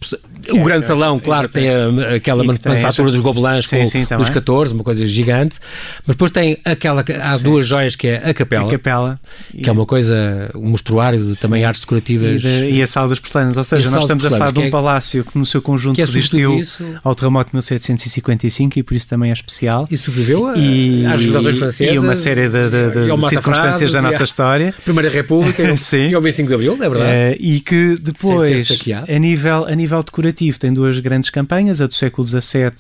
O 0.53 0.59
é, 0.59 0.65
grande 0.65 0.87
salão, 0.87 1.19
claro, 1.19 1.49
tem 1.49 1.69
a, 1.69 2.17
aquela 2.17 2.43
manufatura 2.45 3.11
dos 3.11 3.21
gobelins 3.21 3.67
com 3.67 3.87
sim, 3.87 4.07
os 4.19 4.31
14, 4.31 4.75
uma 4.75 4.85
coisa 4.85 5.07
gigante. 5.07 5.59
Mas 6.07 6.17
depois 6.17 6.31
tem 6.31 6.59
aquela. 6.65 7.05
Há 7.23 7.37
duas 7.39 7.67
joias 7.67 7.97
que 7.97 8.09
é 8.09 8.17
a 8.31 8.35
capela. 8.35 8.67
A 8.67 8.71
capela. 8.71 9.21
Que 9.53 9.69
é 9.69 9.73
uma 9.73 9.87
coisa, 9.87 10.51
um 10.55 10.71
mostruário 10.71 11.23
de, 11.25 11.39
também 11.39 11.65
artes 11.65 11.81
decorativas. 11.81 12.43
E, 12.43 12.47
de, 12.47 12.71
e 12.71 12.83
a 12.83 12.87
sala 12.87 13.09
das 13.09 13.19
porcelanas, 13.19 13.57
ou 13.57 13.65
seja, 13.65 13.91
nós 13.91 14.05
estamos 14.05 14.25
a 14.25 14.31
falar 14.31 14.53
de 14.53 14.59
um 14.59 14.65
é, 14.65 14.71
palácio 14.71 15.25
que 15.25 15.39
no 15.39 15.47
seu 15.47 15.61
conjunto 15.61 16.01
é 16.01 16.05
resistiu 16.05 16.61
ao 17.03 17.15
terremoto 17.15 17.51
de 17.51 17.57
1755 17.57 18.79
e 18.79 18.83
por 18.83 18.95
isso 18.95 19.09
também 19.09 19.31
é 19.31 19.33
especial. 19.33 19.87
E 19.91 19.97
sobreviveu 19.97 20.47
a, 20.47 20.57
e, 20.57 21.07
às 21.07 21.21
revoluções 21.21 21.59
francesas. 21.59 21.95
E 21.95 21.99
uma 21.99 22.17
série 22.17 22.49
de, 22.49 22.71
de, 22.71 23.17
de 23.17 23.29
circunstâncias 23.29 23.93
da 23.93 24.03
nossa 24.03 24.25
história. 24.25 24.75
Primeira 24.85 25.11
República 25.11 25.77
Sim. 25.77 26.11
e 26.11 26.15
ao 26.15 26.21
25 26.21 26.49
de 26.49 26.55
Abril, 26.55 26.75
é 26.75 26.89
verdade. 26.89 27.35
Uh, 27.35 27.37
e 27.39 27.61
que 27.61 27.97
depois, 27.99 28.69
a 29.09 29.19
nível, 29.19 29.65
a 29.67 29.75
nível 29.75 30.03
decorativo, 30.03 30.30
tem 30.33 30.73
duas 30.73 30.99
grandes 30.99 31.31
campanhas, 31.31 31.81
a 31.81 31.87
do 31.87 31.95
século 31.95 32.27
XVII, 32.27 32.73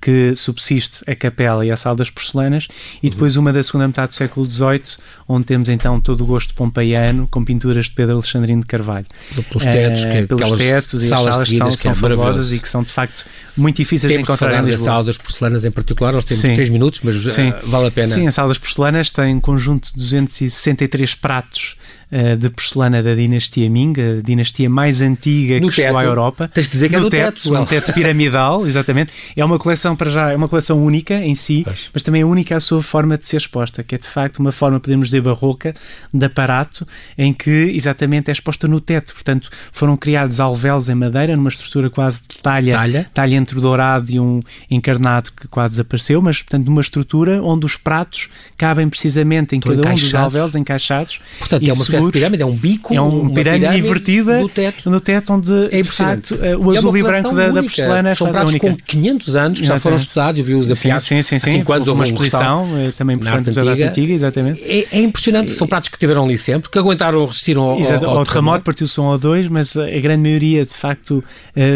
que 0.00 0.34
subsiste 0.34 1.02
a 1.06 1.14
capela 1.14 1.64
e 1.64 1.70
a 1.70 1.76
sala 1.76 1.96
das 1.96 2.10
porcelanas, 2.10 2.68
e 3.02 3.10
depois 3.10 3.36
uma 3.36 3.52
da 3.52 3.62
segunda 3.62 3.86
metade 3.86 4.08
do 4.10 4.14
século 4.14 4.50
XVIII, 4.50 4.96
onde 5.28 5.44
temos 5.44 5.68
então 5.68 6.00
todo 6.00 6.22
o 6.22 6.26
gosto 6.26 6.54
pompeiano, 6.54 7.28
com 7.30 7.44
pinturas 7.44 7.86
de 7.86 7.92
Pedro 7.92 8.14
Alexandrino 8.14 8.62
de 8.62 8.66
Carvalho. 8.66 9.06
Pelos 9.34 9.64
tetos, 9.64 10.04
que, 10.04 10.20
uh, 10.20 10.28
pelos 10.28 10.58
tetos 10.58 11.02
e 11.02 11.04
as 11.04 11.08
salas 11.08 11.48
são, 11.48 11.68
é 11.68 11.76
são 11.76 11.94
famosas 11.94 12.52
e 12.52 12.58
que 12.58 12.68
são 12.68 12.82
de 12.82 12.92
facto 12.92 13.26
muito 13.56 13.76
difíceis 13.76 14.12
temos 14.12 14.26
de 14.26 14.32
encontrar 14.32 14.52
em 14.62 14.66
Lisboa. 14.66 14.76
da 14.76 14.84
sala 14.84 15.04
das 15.04 15.18
porcelanas 15.18 15.64
em 15.64 15.70
particular, 15.70 16.12
nós 16.12 16.24
temos 16.24 16.40
Sim. 16.40 16.54
3 16.54 16.68
minutos, 16.68 17.00
mas 17.02 17.16
uh, 17.16 17.54
vale 17.66 17.86
a 17.86 17.90
pena. 17.90 18.08
Sim, 18.08 18.26
a 18.26 18.32
sala 18.32 18.48
das 18.48 18.58
porcelanas 18.58 19.10
tem 19.10 19.34
um 19.34 19.40
conjunto 19.40 19.92
de 19.92 20.00
263 20.00 21.14
pratos 21.14 21.76
uh, 22.12 22.36
de 22.36 22.50
porcelana 22.50 23.02
da 23.02 23.14
dinastia 23.14 23.68
Ming, 23.70 23.94
a 23.98 24.22
dinastia 24.22 24.68
mais 24.68 25.00
antiga 25.00 25.58
no 25.58 25.68
que 25.68 25.76
teto. 25.76 25.86
chegou 25.86 25.98
à 25.98 26.04
Europa. 26.04 26.48
Tens 26.48 26.66
de 26.66 26.72
dizer 26.72 26.88
que 26.88 26.96
é 26.96 27.00
no 27.00 27.06
é 27.06 27.10
teto, 27.10 27.42
teto 27.42 27.54
um 27.54 27.64
teto 27.64 27.92
piramidal, 27.92 28.66
exatamente. 28.66 29.12
É 29.34 29.44
uma 29.44 29.58
coleção 29.58 29.96
para 29.96 30.10
já, 30.10 30.30
é 30.30 30.36
uma 30.36 30.48
coleção 30.48 30.82
única 30.84 31.14
em 31.14 31.34
si, 31.34 31.62
pois. 31.64 31.90
mas 31.92 32.02
também 32.02 32.22
é 32.22 32.24
única 32.24 32.56
a 32.56 32.60
sua 32.60 32.82
forma 32.82 33.16
de 33.16 33.26
ser 33.26 33.38
exposta, 33.38 33.82
que 33.82 33.94
é 33.94 33.98
de 33.98 34.06
facto 34.06 34.38
uma 34.38 34.52
forma, 34.52 34.78
podemos 34.78 35.08
dizer, 35.08 35.22
barroca, 35.22 35.74
de 36.12 36.26
aparato, 36.26 36.86
em 37.16 37.32
que 37.32 37.72
exatamente 37.74 38.28
é 38.28 38.32
exposta 38.32 38.68
no 38.68 38.80
teto. 38.80 39.14
Portanto, 39.14 39.48
foram 39.72 39.96
criados 39.96 40.40
alvéolos 40.40 40.88
em 40.88 40.94
madeira, 40.94 41.36
numa 41.36 41.48
estrutura 41.48 41.88
quase 41.88 42.20
de 42.28 42.38
talha, 42.38 42.74
talha, 42.74 43.10
talha 43.14 43.36
entre 43.36 43.58
o 43.58 43.60
dourado 43.60 44.10
e 44.10 44.20
um 44.20 44.40
encarnado 44.70 45.30
que 45.32 45.48
quase 45.48 45.74
desapareceu, 45.74 46.20
mas 46.20 46.42
portanto 46.42 46.66
numa 46.66 46.80
estrutura 46.80 47.42
onde 47.42 47.64
os 47.64 47.76
pratos 47.76 48.28
cabem 48.56 48.88
precisamente 48.88 49.56
em 49.56 49.60
cada 49.60 49.88
um 49.88 49.94
dos 49.94 50.14
alvéolos 50.14 50.54
encaixados. 50.54 51.20
Portanto, 51.38 51.68
é 51.68 51.72
uma 51.72 51.82
espécie 51.82 52.01
parece 52.02 52.12
pirâmide, 52.12 52.42
é 52.42 52.46
um 52.46 52.56
bico, 52.56 52.94
é 52.94 53.00
um 53.00 53.28
pirâmide, 53.30 53.66
pirâmide 53.66 53.78
invertida 53.78 54.40
no 54.40 54.48
teto. 54.48 54.90
no 54.90 55.00
teto 55.00 55.32
onde 55.32 55.52
é 55.70 55.82
de 55.82 55.90
facto 55.90 56.38
o 56.58 56.70
azul 56.70 56.96
e 56.96 57.02
branco 57.02 57.34
da, 57.34 57.50
da 57.50 57.62
porcelana 57.62 58.14
São 58.14 58.30
pratos 58.30 58.54
com 58.56 58.74
500 58.74 59.36
anos 59.36 59.60
que 59.60 59.66
já 59.66 59.78
foram 59.78 59.96
estudados, 59.96 60.38
eu 60.38 60.44
vi 60.44 60.54
os 60.54 60.70
afiados 60.70 61.04
sim, 61.04 61.22
sim, 61.22 61.38
sim, 61.38 61.50
sim. 61.50 61.64
quando 61.64 61.88
houve 61.88 62.00
uma 62.00 62.04
exposição 62.04 62.68
também 62.96 63.16
importante 63.16 63.50
da 63.50 63.62
antiga, 63.62 64.12
exatamente. 64.12 64.62
É, 64.62 64.86
é 64.92 65.00
impressionante, 65.00 65.52
são 65.52 65.66
pratos 65.66 65.88
que 65.88 65.98
tiveram 65.98 66.24
ali 66.24 66.38
sempre, 66.38 66.70
que 66.70 66.78
aguentaram, 66.78 67.24
resistiram 67.24 67.62
ao, 67.62 67.80
Exato, 67.80 68.06
ao, 68.06 68.18
ao 68.18 68.24
terremoto, 68.24 68.62
partiu-se 68.62 69.00
um 69.00 69.04
ou 69.04 69.18
dois, 69.18 69.48
mas 69.48 69.76
a 69.76 70.00
grande 70.00 70.22
maioria 70.22 70.64
de 70.64 70.74
facto 70.74 71.22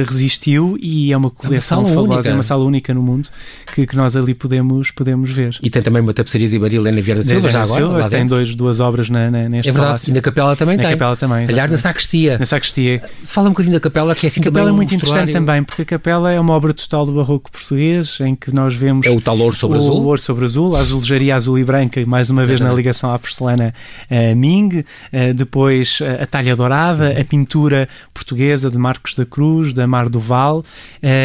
resistiu 0.07 0.77
e 0.81 1.13
é 1.13 1.17
uma 1.17 1.31
coleção 1.31 1.83
é 1.83 1.87
fabulosa, 1.87 2.31
é 2.31 2.35
uma 2.35 2.43
sala 2.43 2.65
única 2.65 2.93
no 2.95 3.03
mundo 3.03 3.29
que, 3.73 3.87
que 3.87 3.97
nós 3.97 4.17
ali 4.17 4.35
podemos, 4.35 4.91
podemos 4.91 5.31
ver. 5.31 5.59
E 5.63 5.71
tem 5.71 5.83
também 5.83 6.03
uma 6.03 6.13
tapeçaria 6.13 6.49
de 6.49 6.59
Maria 6.59 6.79
Helena 6.79 7.01
Vieira 7.01 7.23
da 7.23 7.29
Silva, 7.29 7.49
já 7.49 7.63
agora. 7.63 7.81
Silva, 7.81 8.11
tem 8.11 8.27
dois, 8.27 8.55
duas 8.55 8.81
obras 8.81 9.11
na, 9.11 9.31
na, 9.31 9.49
neste 9.49 9.69
É 9.69 9.73
verdade, 9.73 9.89
palácio. 9.89 10.13
Na 10.17 10.23
capela 10.23 10.57
também 10.57 10.77
na 10.77 10.83
tem. 10.83 10.91
Na 10.91 10.97
capela 10.97 11.17
também, 11.17 11.37
exatamente. 11.39 11.53
Aliás, 11.53 11.71
na 11.71 11.79
sacristia. 11.79 12.39
Na 12.39 12.47
sacristia. 12.47 13.03
Fala 13.25 13.49
um 13.49 13.51
bocadinho 13.51 13.75
da 13.75 13.81
capela, 13.81 14.15
que 14.15 14.27
é 14.27 14.29
assim 14.29 14.41
A 14.41 14.45
capela 14.45 14.71
é 14.71 14.73
um 14.73 14.77
muito 14.77 14.95
interessante 14.95 15.33
também, 15.33 15.63
porque 15.63 15.83
a 15.83 15.85
capela 15.85 16.33
é 16.33 16.41
uma 16.41 16.55
obra 16.55 16.73
total 16.73 17.07
do 17.07 17.13
barroco 17.13 17.51
português, 17.51 18.19
em 18.21 18.35
que 18.35 18.53
nós 18.55 18.75
vemos... 18.75 19.07
É 19.07 19.11
o 19.11 19.21
tal 19.21 19.39
ouro 19.39 19.57
sobre 19.57 19.79
o 19.79 19.81
azul. 19.81 20.01
O 20.01 20.05
ouro 20.05 20.21
sobre 20.21 20.45
azul, 20.45 20.77
a 20.77 20.81
azulejaria 20.81 21.37
azul 21.37 21.59
e 21.59 21.65
branca, 21.65 22.05
mais 22.07 22.31
uma 22.31 22.45
vez 22.45 22.61
é 22.61 22.65
na 22.65 22.73
ligação 22.73 23.13
à 23.13 23.19
porcelana 23.19 23.75
uh, 24.11 24.37
Ming, 24.37 24.79
uh, 24.79 25.35
depois 25.35 26.01
uh, 26.01 26.23
a 26.23 26.27
talha 26.27 26.57
dourada, 26.57 27.19
a 27.19 27.25
pintura 27.25 27.89
portuguesa 28.13 28.71
de 28.71 28.79
Marcos 28.79 29.15
da 29.15 29.25
Cruz, 29.27 29.73
da 29.73 29.87
Mar 29.87 30.09
do 30.09 30.21
Val, 30.21 30.65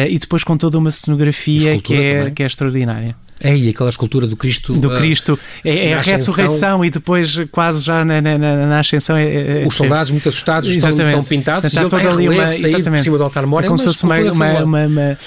e 0.08 0.18
depois 0.18 0.44
com 0.44 0.56
toda 0.56 0.78
uma 0.78 0.90
cenografia 0.90 1.80
que 1.80 1.94
é, 1.94 2.30
que 2.30 2.42
é 2.42 2.46
extraordinária. 2.46 3.14
É, 3.42 3.56
e 3.56 3.68
aquela 3.68 3.90
escultura 3.90 4.26
do 4.26 4.36
Cristo. 4.36 4.74
Do 4.74 4.90
Cristo. 4.96 5.38
É, 5.64 5.88
é 5.88 5.94
a 5.94 6.00
ressurreição 6.00 6.84
e 6.84 6.90
depois, 6.90 7.36
quase 7.50 7.82
já 7.82 8.04
na, 8.04 8.20
na, 8.20 8.38
na 8.38 8.78
ascensão. 8.78 9.16
É, 9.16 9.64
Os 9.66 9.74
soldados 9.74 10.10
muito 10.10 10.28
assustados 10.28 10.70
estão, 10.70 10.90
estão, 10.90 11.24
pintados 11.24 11.72
Portanto, 11.72 11.96
e 11.96 12.00
ele 12.00 12.08
ali 12.08 12.28
uma, 12.28 12.54
exatamente. 12.54 12.90
por 12.90 12.98
cima 12.98 13.18
do 13.18 13.24
altar 13.24 13.46
mor. 13.46 13.64
É 13.64 13.66
como 13.66 13.78
se 13.78 13.86
fosse 13.86 14.04
uma, 14.04 14.18
uma, 14.20 14.84
uma, 14.84 15.18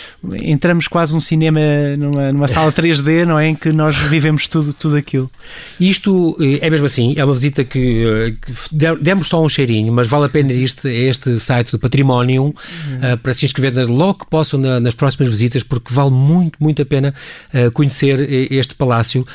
Entramos 0.41 0.87
quase 0.87 1.15
um 1.15 1.19
cinema 1.19 1.59
numa, 1.97 2.31
numa 2.31 2.47
sala 2.47 2.71
3D, 2.71 3.25
não 3.25 3.37
é? 3.37 3.47
Em 3.47 3.55
que 3.55 3.71
nós 3.71 3.95
vivemos 3.95 4.47
tudo, 4.47 4.73
tudo 4.73 4.95
aquilo. 4.95 5.29
Isto 5.79 6.37
é 6.61 6.69
mesmo 6.69 6.85
assim, 6.85 7.13
é 7.17 7.25
uma 7.25 7.33
visita 7.33 7.63
que, 7.63 8.37
que 8.41 8.51
demos 9.01 9.27
só 9.27 9.43
um 9.43 9.49
cheirinho, 9.49 9.91
mas 9.91 10.07
vale 10.07 10.25
a 10.25 10.29
pena 10.29 10.53
ir 10.53 10.63
este, 10.63 10.87
este 10.89 11.39
site 11.39 11.71
do 11.71 11.79
Património 11.79 12.43
uhum. 12.43 12.53
uh, 12.53 13.17
para 13.17 13.33
se 13.33 13.45
inscrever 13.45 13.73
nas, 13.73 13.87
logo 13.87 14.19
que 14.19 14.25
possam 14.27 14.59
na, 14.59 14.79
nas 14.79 14.93
próximas 14.93 15.29
visitas, 15.29 15.63
porque 15.63 15.93
vale 15.93 16.11
muito, 16.11 16.57
muito 16.59 16.81
a 16.81 16.85
pena 16.85 17.13
uh, 17.53 17.71
conhecer 17.71 18.04
este 18.09 18.75
palácio. 18.75 19.25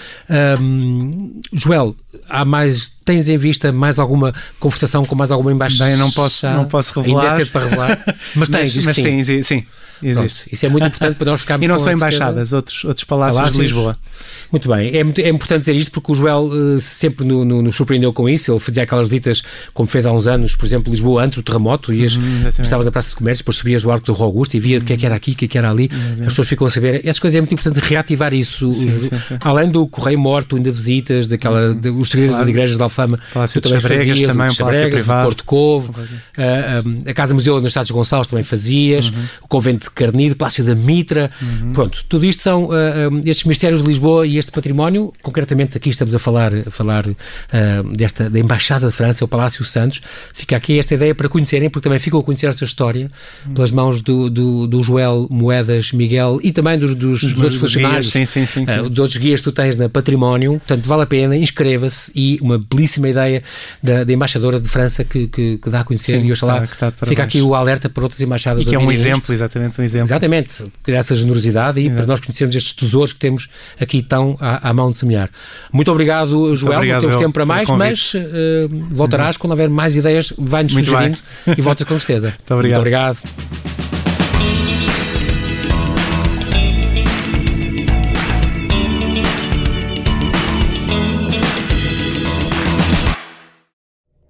Um, 0.60 1.40
Joel, 1.52 1.96
há 2.28 2.44
mais 2.44 2.90
tens 3.04 3.28
em 3.28 3.36
vista 3.36 3.72
mais 3.72 3.98
alguma 3.98 4.32
conversação 4.58 5.04
com 5.04 5.14
mais 5.14 5.32
alguma 5.32 5.52
embaixada? 5.52 5.90
Bem, 5.90 5.98
não 5.98 6.10
posso, 6.10 6.48
não 6.48 6.64
posso 6.66 7.00
revelar. 7.00 7.22
Ainda 7.22 7.34
é 7.34 7.36
cedo 7.36 7.50
para 7.50 7.64
revelar, 7.64 8.04
mas 8.36 8.48
tens, 8.48 8.76
mas, 8.76 8.84
mas 8.84 8.94
sim. 8.94 9.24
sim, 9.24 9.42
sim. 9.42 9.66
Existe. 10.02 10.40
Pronto, 10.42 10.52
isso 10.54 10.66
é 10.66 10.68
muito 10.68 10.86
importante 10.86 11.16
para 11.16 11.30
nós 11.30 11.40
ficarmos 11.42 11.64
E 11.64 11.68
não 11.68 11.78
são 11.78 11.92
embaixadas, 11.92 12.52
outros, 12.52 12.84
outros 12.84 13.04
palácios, 13.04 13.36
palácios, 13.36 13.56
de 13.56 13.62
Lisboa. 13.62 13.98
Muito 14.50 14.68
bem, 14.68 14.96
é, 14.96 15.04
muito, 15.04 15.20
é 15.20 15.28
importante 15.28 15.60
dizer 15.60 15.76
isto 15.76 15.92
porque 15.92 16.12
o 16.12 16.14
Joel 16.14 16.44
uh, 16.44 16.80
sempre 16.80 17.24
nos 17.24 17.46
no, 17.46 17.62
no 17.62 17.72
surpreendeu 17.72 18.12
com 18.12 18.28
isso. 18.28 18.50
Ele 18.52 18.58
fazia 18.60 18.82
aquelas 18.82 19.06
visitas, 19.08 19.42
como 19.72 19.88
fez 19.88 20.06
há 20.06 20.12
uns 20.12 20.26
anos, 20.26 20.56
por 20.56 20.66
exemplo, 20.66 20.90
Lisboa 20.90 21.22
antes 21.24 21.38
do 21.38 21.42
terremoto, 21.42 21.92
ias, 21.92 22.16
Uhum, 22.16 22.48
estavas 22.48 22.84
na 22.84 22.90
Praça 22.92 23.10
de 23.10 23.16
Comércio, 23.16 23.42
depois 23.44 23.56
subias 23.56 23.84
o 23.84 23.90
Arco 23.90 24.06
do 24.06 24.12
Rui 24.12 24.26
Augusto 24.26 24.54
e 24.56 24.60
via 24.60 24.78
o 24.78 24.82
que 24.82 24.92
é 24.92 24.96
que 24.96 25.06
era 25.06 25.14
aqui, 25.14 25.32
o 25.32 25.34
que 25.36 25.44
é 25.44 25.48
que 25.48 25.56
era 25.58 25.70
ali. 25.70 25.90
As 26.20 26.26
pessoas 26.26 26.48
ficam 26.48 26.66
a 26.66 26.70
saber. 26.70 27.00
Essas 27.04 27.18
coisas 27.18 27.36
é 27.36 27.40
muito 27.40 27.54
importante 27.54 27.78
reativar 27.80 28.34
isso. 28.34 28.70
Sim, 28.72 28.88
os, 28.88 29.02
sim, 29.04 29.10
sim. 29.28 29.36
Além 29.40 29.70
do 29.70 29.86
Correio 29.86 30.18
Morto, 30.18 30.56
ainda 30.56 30.70
visitas, 30.70 31.26
daquela, 31.26 31.74
de, 31.74 31.88
os 31.90 32.08
segredos 32.08 32.30
Claro. 32.34 32.42
das 32.44 32.48
igrejas 32.48 32.76
de 32.76 32.82
Alfama. 32.82 33.18
Palácio 33.32 33.60
de 33.60 33.68
Chabregas 33.68 33.98
fazias, 33.98 34.22
também, 34.22 34.48
o 34.48 34.56
palácio 34.56 34.90
privado. 34.90 35.24
Porto 35.24 35.44
Covo, 35.44 35.94
a, 36.36 36.42
a, 36.42 37.10
a 37.10 37.14
Casa 37.14 37.34
Museu 37.34 37.54
nos 37.56 37.66
Estados 37.68 37.90
Gonçalves 37.90 38.28
também 38.28 38.44
fazias, 38.44 39.06
Uhum. 39.10 39.24
o 39.42 39.48
Convento 39.48 39.89
de 39.90 39.94
Carnide, 39.94 40.34
Palácio 40.34 40.64
da 40.64 40.74
Mitra. 40.74 41.30
Pronto, 41.72 42.04
tudo 42.08 42.24
isto 42.24 42.42
são 42.42 42.66
uh, 42.66 42.70
estes 43.24 43.44
mistérios 43.44 43.82
de 43.82 43.88
Lisboa 43.88 44.26
e 44.26 44.38
este 44.38 44.50
património. 44.52 45.12
Concretamente, 45.22 45.76
aqui 45.76 45.88
estamos 45.90 46.14
a 46.14 46.18
falar, 46.18 46.52
a 46.66 46.70
falar 46.70 47.06
uh, 47.06 47.16
desta, 47.94 48.30
da 48.30 48.38
Embaixada 48.38 48.86
de 48.86 48.92
França, 48.92 49.24
o 49.24 49.28
Palácio 49.28 49.64
Santos. 49.64 50.00
Fica 50.32 50.56
aqui 50.56 50.78
esta 50.78 50.94
ideia 50.94 51.14
para 51.14 51.28
conhecerem, 51.28 51.68
porque 51.68 51.84
também 51.84 51.98
ficam 51.98 52.20
a 52.20 52.22
conhecer 52.22 52.46
esta 52.46 52.64
história 52.64 53.10
pelas 53.54 53.70
mãos 53.70 54.00
do, 54.02 54.30
do, 54.30 54.66
do 54.66 54.82
Joel 54.82 55.26
Moedas 55.30 55.92
Miguel 55.92 56.38
e 56.42 56.52
também 56.52 56.78
dos, 56.78 56.94
dos, 56.94 57.20
dos 57.22 57.36
outros 57.36 57.56
funcionários. 57.60 58.10
Sim, 58.10 58.24
sim, 58.26 58.46
sim. 58.46 58.64
Uh, 58.64 58.88
dos 58.88 58.98
outros 58.98 59.16
guias 59.18 59.40
que 59.40 59.44
tu 59.44 59.52
tens 59.52 59.76
na 59.76 59.88
Património, 59.88 60.52
portanto 60.58 60.86
vale 60.86 61.02
a 61.02 61.06
pena, 61.06 61.36
inscreva-se 61.36 62.10
e 62.14 62.38
uma 62.40 62.58
belíssima 62.58 63.08
ideia 63.08 63.42
da, 63.82 64.04
da 64.04 64.12
Embaixadora 64.12 64.60
de 64.60 64.68
França 64.68 65.04
que, 65.04 65.26
que, 65.28 65.58
que 65.58 65.70
dá 65.70 65.80
a 65.80 65.84
conhecer 65.84 66.20
Sim, 66.20 66.24
e 66.24 66.26
que 66.26 66.32
está- 66.32 66.60
de 66.60 67.06
fica 67.08 67.22
aqui 67.22 67.40
o 67.40 67.54
alerta 67.54 67.88
para 67.88 68.02
outras 68.02 68.20
embaixadas 68.20 68.62
E 68.62 68.66
que 68.66 68.74
é 68.74 68.78
um 68.78 68.90
exemplo, 68.92 69.32
exatamente, 69.34 69.79
um 69.80 69.82
exemplo. 69.82 70.08
Exatamente, 70.08 70.64
dessa 70.86 71.16
generosidade 71.16 71.80
e 71.80 71.84
para 71.84 71.98
Exato. 71.98 72.08
nós 72.08 72.20
conhecermos 72.20 72.56
estes 72.56 72.72
tesouros 72.72 73.12
que 73.12 73.18
temos 73.18 73.48
aqui 73.80 74.02
tão 74.02 74.36
à, 74.40 74.70
à 74.70 74.72
mão 74.72 74.90
de 74.90 74.98
semear. 74.98 75.30
Muito 75.72 75.90
obrigado, 75.90 76.54
Joel. 76.54 76.76
obrigado, 76.76 77.02
não 77.02 77.08
temos 77.08 77.16
tempo 77.16 77.32
para 77.32 77.46
mais, 77.46 77.68
mas 77.68 78.12
eh, 78.14 78.68
voltarás 78.90 79.36
quando 79.36 79.52
houver 79.52 79.68
mais 79.68 79.96
ideias, 79.96 80.32
vai-nos 80.36 80.72
sugerindo 80.72 81.18
e 81.56 81.60
voltas 81.60 81.86
com 81.86 81.98
certeza. 81.98 82.34
Muito 82.40 82.54
obrigado. 82.54 82.78
Muito 82.78 82.78
obrigado. 82.78 83.69